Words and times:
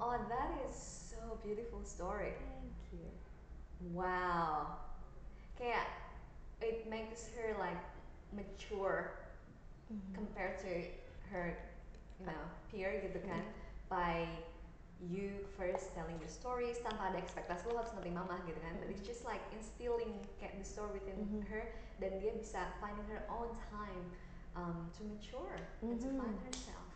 oh 0.00 0.16
that 0.28 0.50
is 0.68 0.74
so 0.74 1.38
beautiful 1.44 1.82
story. 1.84 2.32
Thank 2.38 2.74
you. 2.92 3.06
Wow. 3.92 4.78
Kayak 5.58 5.86
it 6.60 6.88
makes 6.90 7.30
her 7.36 7.54
like 7.58 7.78
mature 8.34 9.10
Mhm. 9.88 10.12
compared 10.14 10.58
to 10.60 10.68
her 11.32 11.56
you 12.20 12.26
know 12.26 12.42
peer 12.68 13.00
gitu 13.00 13.22
kan 13.24 13.40
by 13.88 14.26
you 15.00 15.46
first 15.56 15.94
telling 15.94 16.18
the 16.18 16.26
stories 16.26 16.76
tanpa 16.82 17.14
ada 17.14 17.22
ekspektasi 17.22 17.70
lo 17.70 17.78
harus 17.78 17.94
ngerti 17.94 18.10
mama 18.10 18.42
gitu 18.44 18.58
kan. 18.60 18.74
But 18.82 18.90
it's 18.90 19.06
just 19.06 19.22
like 19.24 19.40
instilling 19.54 20.18
kayak 20.42 20.58
the 20.58 20.66
story 20.66 20.98
within 20.98 21.22
Mhm. 21.22 21.46
her 21.48 21.70
dan 22.02 22.18
dia 22.18 22.34
bisa 22.34 22.58
finding 22.82 23.06
her 23.06 23.22
own 23.30 23.48
time 23.70 24.02
um, 24.58 24.90
to 24.98 25.06
mature 25.06 25.54
and 25.80 25.96
to 26.02 26.10
Mhm. 26.10 26.18
find 26.18 26.36
herself. 26.42 26.90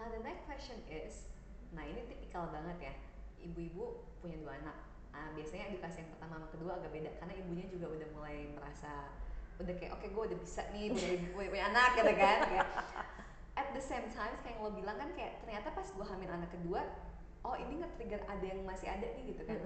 Now 0.00 0.08
the 0.08 0.20
next 0.24 0.48
question 0.48 0.80
is 0.88 1.28
nah 1.74 1.82
ini 1.86 2.06
tipikal 2.06 2.50
banget 2.52 2.92
ya. 2.92 2.94
Ibu-ibu 3.42 4.04
punya 4.20 4.36
dua 4.42 4.58
anak. 4.58 4.76
Ah, 5.16 5.32
biasanya 5.32 5.72
edukasi 5.72 6.04
yang 6.04 6.10
pertama 6.12 6.36
sama 6.36 6.48
kedua 6.52 6.72
agak 6.76 6.92
beda 6.92 7.10
karena 7.16 7.34
ibunya 7.40 7.66
juga 7.72 7.88
udah 7.88 8.08
mulai 8.12 8.52
merasa 8.52 9.08
udah 9.56 9.72
kayak 9.72 9.96
oke 9.96 10.06
gue 10.12 10.22
udah 10.28 10.38
bisa 10.44 10.62
nih 10.76 10.92
punya, 10.92 11.12
punya, 11.32 11.48
punya 11.48 11.64
anak 11.72 11.90
gitu 11.96 12.12
kan 12.12 12.38
kayak. 12.44 12.68
At 13.56 13.72
the 13.72 13.80
same 13.80 14.12
time 14.12 14.36
kayak 14.44 14.60
yang 14.60 14.68
lo 14.68 14.70
bilang 14.76 15.00
kan 15.00 15.08
kayak 15.16 15.40
ternyata 15.40 15.72
pas 15.72 15.88
gue 15.88 16.04
hamil 16.04 16.28
anak 16.28 16.52
kedua 16.52 16.84
oh 17.46 17.56
ini 17.56 17.80
nge-trigger 17.80 18.20
ada 18.28 18.44
yang 18.44 18.60
masih 18.68 18.92
ada 18.92 19.06
nih 19.16 19.32
gitu 19.32 19.42
kan. 19.48 19.56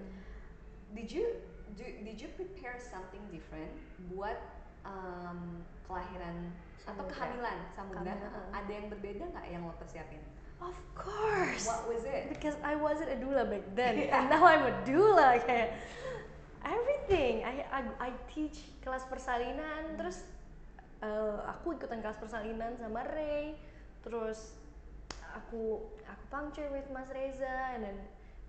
Did 0.94 1.10
you 1.10 1.26
do, 1.74 1.84
did 2.06 2.18
you 2.22 2.30
prepare 2.38 2.78
something 2.78 3.22
different 3.34 3.74
buat 4.14 4.38
um, 4.86 5.66
kelahiran 5.86 6.54
atau 6.86 7.04
Samudra. 7.04 7.12
kehamilan 7.12 7.58
Uh, 7.76 8.26
uh. 8.26 8.46
ada 8.56 8.72
yang 8.72 8.86
berbeda 8.88 9.24
nggak 9.28 9.46
yang 9.50 9.62
lo 9.66 9.74
persiapin 9.76 10.20
of 10.60 10.76
course 10.92 11.64
what 11.64 11.88
was 11.88 12.04
it 12.04 12.28
because 12.28 12.56
I 12.60 12.76
wasn't 12.76 13.08
a 13.12 13.18
doula 13.20 13.48
back 13.48 13.64
then 13.72 13.96
Yeah. 13.96 14.12
and 14.20 14.28
now 14.28 14.44
I'm 14.44 14.64
a 14.68 14.74
doula 14.84 15.40
kayak 15.44 15.76
everything 16.60 17.40
I 17.44 17.64
I, 17.72 17.80
I 17.96 18.10
teach 18.28 18.60
kelas 18.84 19.08
persalinan 19.08 19.96
terus 19.96 20.24
eh, 21.00 21.36
aku 21.48 21.76
ikutan 21.80 22.04
kelas 22.04 22.20
persalinan 22.20 22.76
sama 22.76 23.04
Ray 23.08 23.56
terus 24.04 24.56
aku 25.32 25.80
aku 26.04 26.24
puncture 26.28 26.68
with 26.72 26.84
Mas 26.92 27.08
Reza 27.12 27.72
and 27.76 27.84
then 27.84 27.98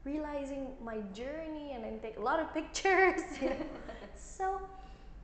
realizing 0.04 0.74
my 0.82 0.98
journey 1.16 1.72
and 1.78 1.86
then 1.86 2.02
take 2.04 2.18
a 2.18 2.24
lot 2.24 2.42
of 2.42 2.50
pictures 2.52 3.22
you 3.40 3.54
know. 3.54 3.64
so 4.18 4.60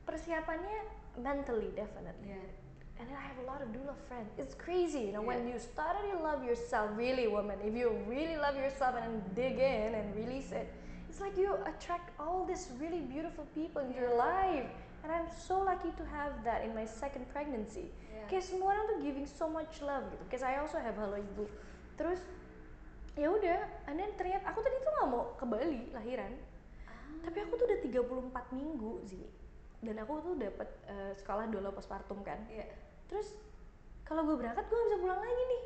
persiapannya 0.08 0.88
mentally 1.20 1.74
definitely 1.76 2.32
yeah 2.32 2.67
and 3.00 3.06
then 3.10 3.18
I 3.18 3.26
have 3.26 3.38
a 3.38 3.46
lot 3.46 3.62
of 3.62 3.70
doula 3.70 3.94
friends. 4.08 4.34
It's 4.38 4.56
crazy, 4.56 5.02
you 5.10 5.14
know, 5.14 5.22
when 5.22 5.48
you 5.48 5.60
started 5.60 6.10
to 6.12 6.20
love 6.20 6.44
yourself, 6.44 6.90
really, 6.96 7.28
woman, 7.28 7.58
if 7.64 7.74
you 7.74 7.94
really 8.10 8.38
love 8.38 8.56
yourself 8.56 8.96
and 8.98 9.22
dig 9.36 9.60
in 9.60 9.94
and 9.94 10.16
release 10.16 10.52
it, 10.52 10.68
it's 11.10 11.22
like 11.22 11.38
you 11.38 11.54
attract 11.66 12.12
all 12.20 12.46
these 12.46 12.70
really 12.82 13.02
beautiful 13.02 13.46
people 13.54 13.82
your 13.94 14.10
Yeah. 14.10 14.26
life. 14.30 14.70
And 15.06 15.14
I'm 15.14 15.30
so 15.30 15.62
lucky 15.62 15.94
to 15.96 16.04
have 16.10 16.44
that 16.44 16.66
in 16.66 16.74
my 16.74 16.84
second 16.84 17.30
pregnancy. 17.32 17.94
Yeah. 18.12 18.28
Kayak 18.28 18.44
semua 18.44 18.76
orang 18.76 18.86
tuh 18.92 18.98
giving 19.06 19.28
so 19.30 19.46
much 19.48 19.80
love 19.80 20.04
gitu. 20.12 20.24
Because 20.26 20.44
I 20.44 20.58
also 20.60 20.82
have 20.82 20.98
halo 20.98 21.16
ibu. 21.16 21.46
Terus 21.96 22.20
ya 23.14 23.30
udah, 23.32 23.62
and 23.88 23.96
then 23.96 24.10
ternyata 24.18 24.52
aku 24.52 24.60
tadi 24.60 24.78
tuh 24.82 24.92
nggak 25.00 25.10
mau 25.10 25.24
ke 25.38 25.46
Bali 25.48 25.82
lahiran, 25.94 26.34
tapi 27.24 27.38
aku 27.40 27.54
tuh 27.56 27.66
udah 27.66 27.80
34 27.82 28.58
minggu 28.58 28.94
sih. 29.06 29.26
Dan 29.80 30.02
aku 30.02 30.18
tuh 30.20 30.34
dapat 30.34 30.66
eh, 30.90 31.14
sekolah 31.14 31.46
doula 31.48 31.70
postpartum 31.70 32.26
kan 32.26 32.42
Iya. 32.50 32.66
Terus 33.08 33.28
kalau 34.08 34.24
gue 34.24 34.36
berangkat 34.40 34.64
gue 34.68 34.78
gak 34.78 34.88
bisa 34.88 34.98
pulang 35.04 35.20
lagi 35.20 35.44
nih. 35.44 35.62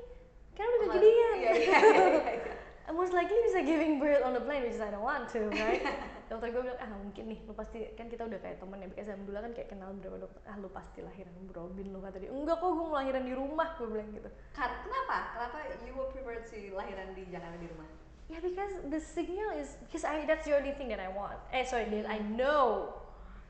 Karena 0.57 0.71
udah 0.71 0.81
Oh, 0.81 0.93
kejadian 0.93 1.13
iya, 1.13 1.29
iya, 1.37 1.51
iya, 1.53 1.77
iya. 1.77 2.53
I 2.89 2.91
most 2.91 3.13
likely 3.13 3.37
bisa 3.45 3.61
giving 3.63 4.01
birth 4.01 4.25
on 4.25 4.33
the 4.33 4.41
plane 4.41 4.65
which 4.65 4.75
is 4.75 4.83
I 4.83 4.89
don't 4.89 5.05
want 5.05 5.29
to 5.37 5.47
right? 5.53 5.79
Dokter 6.33 6.49
gue 6.49 6.59
bilang 6.65 6.79
ah 6.81 6.91
mungkin 6.97 7.23
nih 7.29 7.39
lu 7.45 7.53
pasti 7.53 7.93
kan 7.93 8.09
kita 8.09 8.25
udah 8.25 8.39
kayak 8.41 8.57
temen 8.57 8.81
ya 8.81 8.87
because 8.89 9.07
alhamdulillah 9.07 9.43
kan 9.47 9.53
kayak 9.53 9.69
kenal 9.69 9.89
beberapa 9.95 10.27
dokter 10.27 10.41
ah 10.49 10.55
lu 10.57 10.67
pasti 10.73 10.99
lahiran 11.05 11.31
Robin 11.53 11.87
lu 11.93 11.99
kata 12.01 12.17
dia. 12.19 12.31
Enggak 12.33 12.57
kok 12.59 12.67
gue 12.67 12.83
mau 12.83 12.97
lahiran 12.97 13.23
di 13.23 13.33
rumah 13.37 13.67
gue 13.77 13.87
bilang 13.87 14.09
gitu. 14.11 14.29
Kenapa? 14.57 15.17
Kenapa 15.37 15.57
you 15.85 15.93
will 15.93 16.09
prefer 16.11 16.41
to 16.41 16.57
lahiran 16.73 17.07
di 17.13 17.23
Jakarta 17.29 17.57
di 17.61 17.67
rumah? 17.69 17.87
Ya 18.31 18.39
because 18.41 18.73
the 18.89 18.99
signal 18.99 19.55
is 19.55 19.77
because 19.85 20.03
I 20.03 20.25
that's 20.25 20.47
the 20.49 20.55
only 20.57 20.73
thing 20.75 20.89
that 20.89 20.99
I 20.99 21.11
want. 21.13 21.37
Eh 21.53 21.63
sorry 21.63 21.87
that 21.93 22.09
I 22.09 22.19
know. 22.19 22.95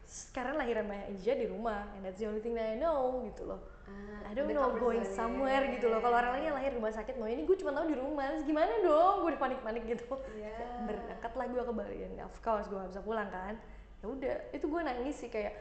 Sekarang 0.05 0.59
lahiran 0.59 0.91
Maya 0.91 1.07
Ija 1.07 1.39
di 1.39 1.47
rumah 1.47 1.87
and 1.95 2.03
that's 2.03 2.19
the 2.19 2.27
only 2.27 2.43
thing 2.43 2.51
that 2.59 2.67
I 2.67 2.77
know 2.77 3.23
gitu 3.31 3.47
loh 3.47 3.61
Ah, 3.91 4.29
I 4.29 4.33
don't 4.33 4.47
know 4.47 4.71
going 4.79 5.03
somewhere 5.03 5.63
gitu 5.75 5.91
loh. 5.91 5.99
Kalau 5.99 6.15
orang 6.15 6.39
lain 6.39 6.45
yang 6.51 6.55
lahir 6.55 6.71
di 6.71 6.77
rumah 6.79 6.93
sakit, 6.93 7.19
mau 7.19 7.27
ini 7.27 7.43
gue 7.43 7.57
cuma 7.59 7.75
tahu 7.75 7.91
di 7.91 7.97
rumah. 7.99 8.31
Terus 8.31 8.45
gimana 8.47 8.71
dong? 8.79 9.27
Gue 9.27 9.35
panik-panik 9.35 9.83
gitu. 9.85 10.07
Iya. 10.33 10.87
Berangkat 10.87 11.33
lah 11.35 11.45
gue 11.47 11.61
ke 11.61 11.73
Bali 11.73 11.97
dan 11.99 12.13
of 12.23 12.37
course 12.39 12.67
gue 12.71 12.77
gak 12.79 12.91
bisa 12.95 13.03
pulang 13.03 13.29
kan. 13.29 13.53
Ya 14.01 14.05
udah, 14.07 14.35
itu 14.49 14.65
gue 14.65 14.81
nangis 14.81 15.15
sih 15.19 15.29
kayak 15.29 15.53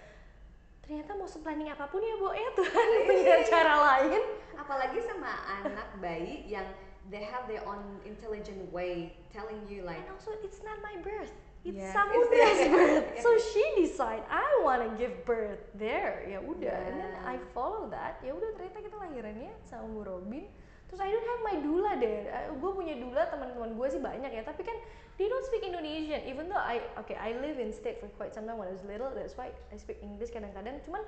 ternyata 0.81 1.15
mau 1.15 1.29
planning 1.29 1.71
apa 1.71 1.87
pun 1.87 2.03
ya 2.03 2.15
Bo 2.19 2.35
ya 2.35 2.51
Tuhan 2.57 2.87
Iya. 2.91 3.01
punya 3.09 3.37
cara 3.47 3.75
lain. 3.79 4.23
apalagi 4.59 4.99
sama 5.07 5.31
anak 5.63 5.89
bayi 6.03 6.43
yang 6.47 6.67
they 7.15 7.23
have 7.23 7.47
their 7.47 7.63
own 7.63 7.99
intelligent 8.03 8.59
way 8.75 9.15
telling 9.31 9.63
you 9.71 9.83
like 9.87 10.03
And 10.03 10.11
also 10.15 10.35
it's 10.43 10.63
not 10.67 10.83
my 10.83 10.99
birth. 10.99 11.31
It's 11.61 11.77
Yeah. 11.77 11.93
Samudra's 11.93 12.61
birth. 12.73 13.05
yeah. 13.05 13.21
So 13.21 13.37
she 13.37 13.61
decide 13.77 14.25
I 14.27 14.65
wanna 14.65 14.97
give 14.97 15.13
birth 15.25 15.61
there. 15.77 16.25
Ya 16.25 16.41
udah, 16.41 16.73
and 16.89 16.97
then 16.97 17.13
Yeah. 17.13 17.33
I 17.33 17.37
follow 17.53 17.85
that. 17.93 18.17
Ya 18.25 18.33
udah 18.33 18.57
ternyata 18.57 18.81
kita 18.81 18.97
lahirannya 18.97 19.53
sama 19.69 19.85
Bu 19.87 20.01
Robin. 20.03 20.49
Terus 20.89 20.99
I 20.99 21.13
don't 21.13 21.23
have 21.23 21.43
my 21.45 21.57
doula 21.61 21.93
deh. 21.97 22.27
gue 22.51 22.71
punya 22.75 22.99
doula 22.99 23.23
teman-teman 23.29 23.77
gue 23.77 23.87
sih 23.87 24.01
banyak 24.01 24.33
ya. 24.33 24.43
Tapi 24.43 24.65
kan 24.65 24.75
they 25.21 25.29
don't 25.29 25.45
speak 25.45 25.63
Indonesian. 25.63 26.25
Even 26.25 26.49
though 26.49 26.59
I 26.59 26.81
okay 26.99 27.15
I 27.15 27.37
live 27.39 27.61
in 27.61 27.71
state 27.71 28.01
for 28.01 28.09
quite 28.17 28.33
some 28.33 28.43
time 28.43 28.57
when 28.57 28.67
I 28.67 28.75
was 28.75 28.83
little. 28.83 29.13
That's 29.13 29.37
why 29.37 29.53
I 29.71 29.77
speak 29.77 30.01
English 30.01 30.33
kadang-kadang. 30.33 30.81
Cuman 30.83 31.05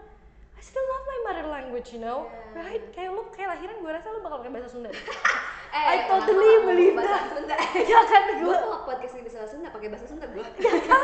I 0.52 0.60
still 0.60 0.84
love 0.84 1.04
my 1.08 1.18
mother 1.26 1.46
language, 1.48 1.90
you 1.90 1.98
know, 1.98 2.28
Yeah. 2.28 2.60
right? 2.62 2.82
Kayak 2.92 3.10
lu 3.10 3.24
kayak 3.32 3.56
lahiran 3.56 3.80
gue 3.80 3.90
rasa 3.90 4.06
lu 4.12 4.20
bakal 4.20 4.44
pakai 4.44 4.52
bahasa 4.52 4.68
Sunda. 4.70 4.92
eh 5.72 5.84
I 5.88 5.96
totally 6.04 6.68
believe 6.68 6.94
bahasa 6.94 7.16
that. 7.16 7.32
Sunda. 7.32 7.56
Ya 7.92 8.00
kan 8.04 8.22
gue 8.44 8.56
mau 8.60 8.84
podcast 8.84 9.14
ini 9.16 9.24
bahasa 9.24 9.48
Sunda 9.48 9.68
pakai 9.72 9.88
bahasa 9.88 10.04
Sunda 10.04 10.26
gue 10.28 10.44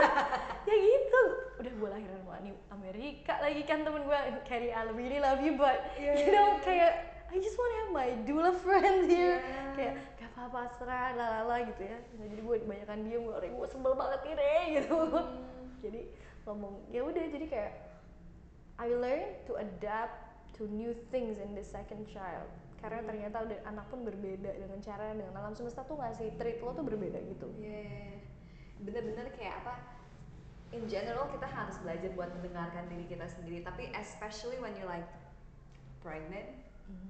ya 0.69 0.75
gitu. 0.77 1.23
Udah 1.57 1.73
gue 1.73 1.89
lahiran 1.89 2.19
sama 2.21 2.37
di 2.45 2.53
Amerika 2.69 3.35
lagi 3.41 3.63
kan 3.65 3.81
temen 3.83 4.05
gue 4.05 4.19
Carrie 4.45 4.71
I 4.71 4.85
really 4.93 5.19
love 5.19 5.41
you 5.41 5.57
but 5.57 5.97
Yeah, 5.97 6.21
you 6.21 6.29
yeah, 6.29 6.37
know 6.37 6.47
yeah. 6.61 6.65
kayak 6.65 6.93
I 7.29 7.37
just 7.41 7.57
wanna 7.57 7.77
have 7.81 7.93
my 7.93 8.09
doula 8.29 8.53
friend 8.61 9.09
here. 9.09 9.41
Yeah. 9.41 9.73
kayak 9.73 9.95
gak 10.17 10.31
apa-apa 10.37 10.61
serah 10.77 11.17
lalala 11.17 11.57
gitu 11.65 11.83
ya. 11.85 11.99
Nah, 12.21 12.27
jadi 12.29 12.41
gue 12.45 12.57
kebanyakan 12.65 12.99
diem 13.09 13.23
gue 13.25 13.37
gue 13.49 13.69
sebel 13.73 13.93
banget 13.97 14.21
nih 14.29 14.35
Re 14.37 14.53
gitu. 14.81 14.97
Jadi 15.81 16.01
ngomong 16.45 16.75
ya 16.93 17.01
udah 17.09 17.25
jadi 17.25 17.47
kayak 17.49 17.73
I 18.79 18.93
learn 18.93 19.33
to 19.49 19.57
adapt 19.57 20.29
to 20.57 20.69
new 20.69 20.93
things 21.09 21.41
in 21.41 21.57
the 21.57 21.65
second 21.65 22.05
child 22.09 22.49
karena 22.79 23.03
ternyata 23.03 23.43
udah 23.43 23.59
anak 23.67 23.87
pun 23.91 24.07
berbeda 24.07 24.55
dengan 24.55 24.79
cara 24.79 25.11
dengan 25.11 25.35
alam 25.35 25.55
semesta 25.55 25.83
tuh 25.83 25.99
ngasih 25.99 26.39
treat 26.39 26.63
lo 26.63 26.71
tuh 26.75 26.87
berbeda 26.87 27.19
gitu. 27.27 27.51
Yeah. 27.59 28.23
bener-bener 28.79 29.35
kayak 29.35 29.59
apa 29.67 29.75
in 30.71 30.87
general 30.87 31.27
kita 31.35 31.51
harus 31.51 31.75
belajar 31.83 32.15
buat 32.15 32.31
mendengarkan 32.39 32.87
diri 32.87 33.11
kita 33.11 33.27
sendiri. 33.27 33.67
Tapi 33.67 33.91
especially 33.99 34.63
when 34.63 34.71
you're 34.79 34.91
like 34.91 35.07
pregnant 35.99 36.47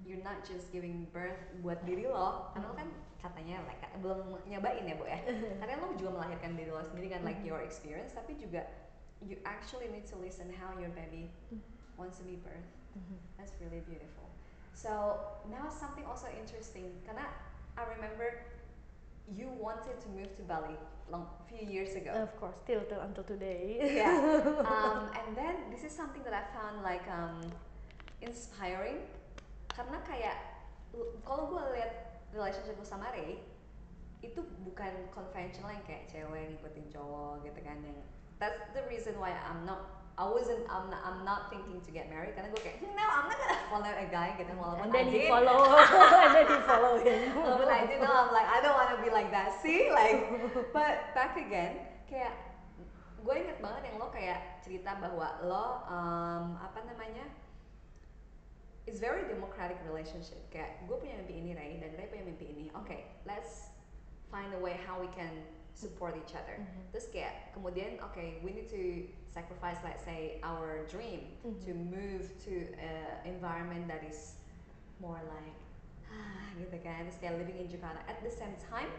you're 0.02 0.24
not 0.24 0.42
just 0.42 0.72
giving 0.72 1.06
birth 1.12 1.38
buat 1.60 1.84
diri 1.84 2.08
lo. 2.08 2.48
Karena 2.56 2.72
lo 2.72 2.74
kan 2.74 2.88
katanya 3.20 3.60
like 3.68 3.84
belum 4.00 4.40
nyobain 4.48 4.88
ya 4.88 4.96
bu 4.96 5.04
ya? 5.04 5.20
Karena 5.60 5.76
lo 5.84 5.92
juga 6.00 6.16
melahirkan 6.16 6.56
diri 6.56 6.72
lo 6.72 6.80
sendiri 6.80 7.12
kan 7.12 7.20
like 7.28 7.38
your 7.44 7.60
experience. 7.60 8.16
Tapi 8.16 8.40
juga 8.40 8.64
you 9.20 9.36
actually 9.44 9.92
need 9.92 10.08
to 10.08 10.16
listen 10.16 10.48
how 10.48 10.72
your 10.80 10.91
baby 10.97 11.28
wants 12.00 12.16
to 12.16 12.24
be 12.24 12.41
birthed. 12.41 12.72
That's 13.36 13.53
really 13.60 13.84
beautiful 13.84 14.28
so 14.78 15.19
now 15.51 15.66
something 15.66 16.07
also 16.07 16.30
interesting. 16.39 16.95
Karena 17.03 17.27
I 17.75 17.83
remember 17.98 18.47
you 19.27 19.51
wanted 19.59 19.98
to 19.98 20.09
move 20.15 20.30
to 20.39 20.42
Bali 20.47 20.78
long 21.10 21.27
few 21.51 21.66
years 21.66 21.98
ago. 21.98 22.15
Of 22.15 22.30
course, 22.39 22.54
still 22.63 22.86
till 22.86 23.03
until 23.03 23.27
today. 23.27 23.83
yeah. 23.83 24.15
Um, 24.71 25.10
and 25.19 25.34
then 25.34 25.66
this 25.75 25.83
is 25.83 25.91
something 25.91 26.22
that 26.22 26.33
I 26.33 26.47
found 26.54 26.86
like 26.86 27.03
um, 27.10 27.42
inspiring. 28.22 29.03
Karena 29.75 29.98
kayak 30.07 30.39
kalau 31.27 31.51
gue 31.51 31.63
lihat 31.74 32.22
relationship 32.31 32.78
gue 32.78 32.86
sama 32.86 33.10
Ray 33.10 33.42
itu 34.22 34.42
bukan 34.66 34.91
konvensional 35.15 35.71
yang 35.71 35.86
kayak 35.86 36.10
cewek 36.10 36.54
ngikutin 36.54 36.86
cowok 36.91 37.47
gitu 37.47 37.60
kan 37.63 37.78
yang 37.86 37.98
that's 38.42 38.59
the 38.74 38.83
reason 38.91 39.15
why 39.22 39.31
I'm 39.31 39.63
not 39.63 39.97
I 40.18 40.26
wasn't 40.26 40.66
I'm 40.66 40.91
not, 40.91 41.00
I'm 41.06 41.22
not 41.22 41.47
thinking 41.47 41.78
to 41.78 41.91
get 41.94 42.10
married 42.10 42.34
karena 42.34 42.50
gue 42.50 42.59
kayak 42.59 42.82
no 42.82 43.06
I'm 43.06 43.30
not 43.30 43.38
gonna 43.38 43.59
follow 43.70 43.86
a 43.86 44.06
guy 44.10 44.34
gitu 44.34 44.50
walaupun 44.59 44.82
and 44.91 44.92
then 44.92 45.06
I 45.06 45.10
he 45.15 45.18
did 45.22 45.30
follow, 45.30 45.62
and 45.62 46.34
then 46.34 46.47
he 46.50 46.59
follow 46.66 46.94
him. 46.98 47.20
walaupun 47.38 47.68
I 47.70 47.82
did 47.86 47.98
know 48.03 48.10
I'm 48.10 48.30
like 48.34 48.48
I 48.50 48.59
don't 48.59 48.74
wanna 48.74 48.98
be 48.98 49.10
like 49.15 49.30
that 49.30 49.54
see 49.62 49.94
like 49.94 50.26
but 50.74 51.15
back 51.15 51.38
again 51.38 51.86
kayak 52.10 52.34
gue 53.22 53.34
inget 53.38 53.62
banget 53.62 53.94
yang 53.94 53.97
lo 54.03 54.10
kayak 54.10 54.59
cerita 54.66 54.98
bahwa 54.98 55.38
lo 55.47 55.86
um, 55.86 56.59
apa 56.59 56.82
namanya 56.82 57.22
it's 58.91 58.98
very 58.98 59.22
democratic 59.30 59.78
relationship 59.86 60.42
kayak 60.50 60.82
gue 60.91 60.97
punya 60.98 61.14
mimpi 61.22 61.38
ini 61.38 61.54
Ray 61.54 61.78
dan 61.78 61.94
Ray 61.94 62.10
punya 62.10 62.26
mimpi 62.26 62.50
ini 62.50 62.66
oke 62.74 62.98
let's 63.22 63.71
find 64.34 64.50
a 64.50 64.60
way 64.60 64.74
how 64.82 64.98
we 64.98 65.06
can 65.14 65.30
support 65.78 66.18
each 66.18 66.34
other. 66.34 66.59
Mhm. 66.59 66.91
Terus 66.91 67.06
kayak 67.14 67.54
kemudian 67.54 68.03
okay, 68.10 68.42
we 68.42 68.50
need 68.50 68.66
to 68.66 69.06
sacrifice 69.38 69.78
let's 69.86 70.02
say 70.02 70.42
our 70.42 70.82
dream 70.90 71.30
Mhm. 71.46 71.62
to 71.62 71.70
move 71.74 72.24
to 72.42 72.54
a 72.82 73.22
environment 73.22 73.86
that 73.86 74.02
is 74.02 74.34
more 74.98 75.22
like 75.30 75.54
ah 76.10 76.50
gitu 76.58 76.74
kan. 76.82 77.06
Living 77.38 77.58
in 77.62 77.70
Jakarta. 77.70 78.02
At 78.10 78.18
the 78.26 78.32
same 78.34 78.58
time, 78.58 78.90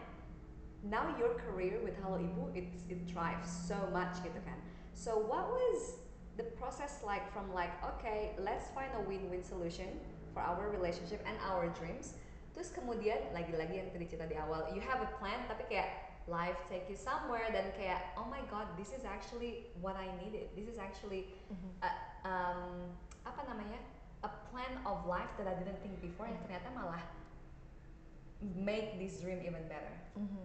now 0.80 1.12
your 1.20 1.36
career 1.44 1.76
with 1.84 1.92
Halo 2.00 2.16
Ibu 2.16 2.56
it 2.56 2.72
it 2.88 3.00
thrives 3.04 3.50
so 3.52 3.76
much 3.92 4.16
gitu 4.24 4.40
kan. 4.48 4.56
So 4.96 5.20
what 5.20 5.52
was 5.52 6.00
the 6.40 6.46
process 6.56 7.04
like 7.04 7.28
from 7.36 7.52
like 7.52 7.74
okay, 7.84 8.32
let's 8.40 8.72
find 8.72 8.88
a 8.96 9.02
win-win 9.04 9.44
solution 9.44 10.00
for 10.32 10.40
our 10.40 10.72
relationship 10.72 11.20
and 11.28 11.36
our 11.44 11.68
dreams. 11.76 12.16
Terus 12.56 12.72
kemudian 12.72 13.30
lagi-lagi 13.36 13.74
yang 13.76 13.88
tadi 13.92 14.08
cerita 14.08 14.26
di 14.26 14.40
awal, 14.40 14.72
you 14.72 14.80
have 14.80 15.04
a 15.04 15.10
plan 15.20 15.44
tapi 15.46 15.68
kayak 15.70 16.09
life 16.30 16.56
take 16.70 16.86
you 16.86 16.94
somewhere 16.94 17.50
dan 17.50 17.74
kayak 17.74 18.14
oh 18.14 18.24
my 18.24 18.40
god, 18.46 18.70
this 18.78 18.94
is 18.94 19.02
actually 19.02 19.66
what 19.82 19.98
I 19.98 20.08
needed. 20.22 20.54
This 20.54 20.70
is 20.70 20.78
actually 20.78 21.34
Mhm. 21.50 21.70
a, 21.82 21.90
um, 22.24 22.94
apa 23.26 23.42
namanya? 23.50 23.82
a 24.20 24.28
plan 24.52 24.76
of 24.84 25.08
life 25.08 25.32
that 25.40 25.48
I 25.48 25.56
didn't 25.56 25.80
think 25.80 25.96
before 26.04 26.28
yang 26.28 26.36
ternyata 26.44 26.68
malah 26.76 27.00
make 28.54 29.00
this 29.00 29.20
dream 29.20 29.40
even 29.40 29.64
better. 29.64 29.92
Mhm. 30.12 30.44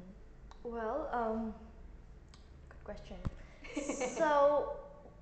Well, 0.64 1.12
um, 1.12 1.52
good 2.72 2.84
question. 2.88 3.20
so, 4.20 4.72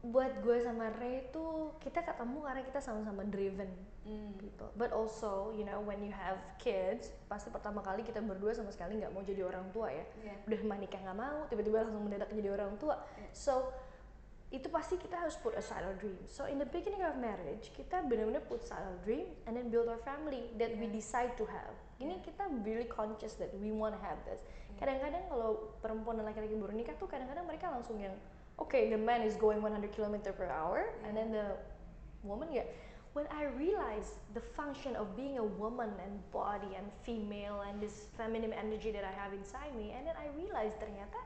buat 0.03 0.43
gue 0.43 0.59
sama 0.59 0.91
Ray 0.99 1.31
itu 1.31 1.71
kita 1.79 2.03
ketemu 2.03 2.43
karena 2.43 2.61
kita 2.67 2.79
sama-sama 2.83 3.23
driven 3.23 3.71
Mm. 4.03 4.35
people. 4.35 4.67
But 4.75 4.91
also, 4.91 5.55
you 5.55 5.63
know, 5.63 5.79
when 5.79 6.03
you 6.03 6.11
have 6.11 6.35
kids, 6.59 7.07
pasti 7.31 7.47
pertama 7.47 7.79
kali 7.79 8.03
kita 8.03 8.19
berdua 8.19 8.51
sama 8.51 8.67
sekali 8.67 8.99
nggak 8.99 9.15
mau 9.15 9.23
jadi 9.23 9.47
orang 9.47 9.71
tua 9.71 9.87
ya. 9.95 10.03
Yeah. 10.19 10.43
Udah 10.43 10.59
menikah 10.75 10.99
nggak 10.99 11.15
mau, 11.15 11.47
tiba-tiba 11.47 11.87
langsung 11.87 12.03
mendadak 12.03 12.27
jadi 12.35 12.51
orang 12.51 12.75
tua. 12.83 12.99
Yeah. 12.99 13.31
So, 13.31 13.71
itu 14.51 14.67
pasti 14.67 14.99
kita 14.99 15.17
harus 15.17 15.39
put 15.39 15.55
aside 15.57 15.81
our 15.87 15.95
dreams. 15.97 16.29
So 16.29 16.45
in 16.45 16.61
the 16.61 16.67
beginning 16.69 17.01
of 17.01 17.17
marriage, 17.17 17.73
kita 17.73 18.05
benar-benar 18.05 18.45
put 18.45 18.61
aside 18.61 18.85
our 18.85 18.99
dream 19.01 19.25
and 19.49 19.57
then 19.57 19.73
build 19.73 19.89
our 19.89 19.97
family 20.03 20.51
that 20.61 20.75
we 20.77 20.85
Yeah. 20.85 20.99
decide 20.99 21.33
to 21.39 21.47
have. 21.49 21.73
Ini 21.97 22.19
Yeah. 22.19 22.27
kita 22.27 22.43
really 22.61 22.85
conscious 22.85 23.33
that 23.41 23.49
we 23.57 23.73
want 23.73 23.97
to 23.97 24.01
have 24.03 24.21
this. 24.29 24.43
Yeah. 24.43 24.77
Kadang-kadang 24.83 25.25
kalau 25.25 25.73
perempuan 25.81 26.21
dan 26.21 26.29
laki-laki 26.29 26.53
baru 26.59 26.75
nikah 26.75 26.93
tuh 26.99 27.09
kadang-kadang 27.09 27.49
mereka 27.49 27.71
langsung 27.71 27.97
yang 27.97 28.13
okay, 28.59 28.89
the 28.89 28.97
man 28.97 29.21
is 29.21 29.35
going 29.35 29.61
100 29.61 29.91
km 29.93 30.35
per 30.35 30.45
hour 30.45 30.93
and 31.07 31.15
then 31.17 31.31
the 31.31 31.57
woman 32.23 32.49
yeah. 32.51 32.63
When 33.13 33.27
I 33.27 33.45
realized 33.45 34.15
the 34.33 34.41
function 34.41 34.95
of 34.95 35.15
being 35.15 35.37
a 35.37 35.43
woman 35.43 35.91
and 36.03 36.31
body 36.31 36.73
and 36.75 36.87
female 37.03 37.61
and 37.61 37.79
this 37.79 38.07
feminine 38.17 38.53
energy 38.53 38.91
that 38.91 39.03
I 39.03 39.11
have 39.11 39.33
inside 39.33 39.75
me, 39.77 39.93
and 39.95 40.07
then 40.07 40.15
I 40.17 40.35
realized 40.35 40.79
ternyata 40.79 41.21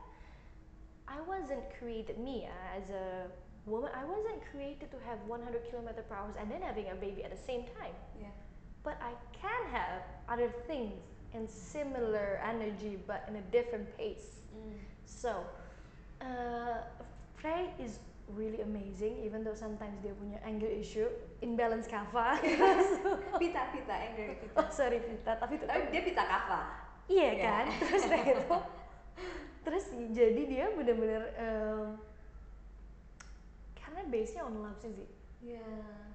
I 1.08 1.20
wasn't 1.22 1.64
created 1.78 2.18
me 2.18 2.46
uh, 2.46 2.76
as 2.76 2.90
a 2.90 3.26
woman. 3.64 3.90
I 3.96 4.04
wasn't 4.04 4.42
created 4.52 4.90
to 4.90 4.98
have 5.08 5.18
100 5.26 5.70
kilometer 5.70 6.02
per 6.02 6.14
hour 6.14 6.28
and 6.38 6.50
then 6.50 6.60
having 6.60 6.90
a 6.90 6.94
baby 6.94 7.24
at 7.24 7.30
the 7.30 7.42
same 7.42 7.62
time. 7.80 7.96
Yeah. 8.20 8.28
But 8.84 9.00
I 9.00 9.12
can 9.32 9.70
have 9.72 10.02
other 10.28 10.52
things 10.66 11.00
and 11.34 11.48
similar 11.48 12.40
energy 12.44 12.98
but 13.06 13.24
in 13.28 13.36
a 13.36 13.42
different 13.50 13.96
pace. 13.96 14.40
Mm. 14.54 14.76
So, 15.06 15.42
uh, 16.20 16.84
Frey 17.38 17.70
is 17.78 18.02
really 18.28 18.60
amazing 18.60 19.24
even 19.24 19.40
though 19.40 19.56
sometimes 19.56 19.96
dia 20.04 20.12
punya 20.12 20.36
anger 20.42 20.68
issue, 20.68 21.08
imbalance 21.40 21.86
kava. 21.86 22.36
Pita, 23.40 23.62
pita, 23.72 23.94
anger 23.94 24.36
pita. 24.36 24.54
oh 24.58 24.68
sorry 24.68 24.98
Vita, 25.00 25.32
tapi 25.38 25.56
tetap 25.56 25.72
Tapi 25.72 25.88
dia 25.88 26.02
pita 26.02 26.22
kava. 26.22 26.60
Iya 27.08 27.28
Iya. 27.32 27.40
kan, 27.40 27.64
terus 27.88 28.04
kayak 28.04 28.24
gitu. 28.26 28.56
Terus 29.64 29.84
jadi 30.12 30.42
dia 30.44 30.66
bener-bener 30.76 31.22
em, 31.36 31.96
karena 33.74 34.00
base-nya 34.06 34.44
on 34.44 34.60
love 34.60 34.76
sih, 34.76 34.92
sih, 34.92 35.08
Yeah. 35.38 35.62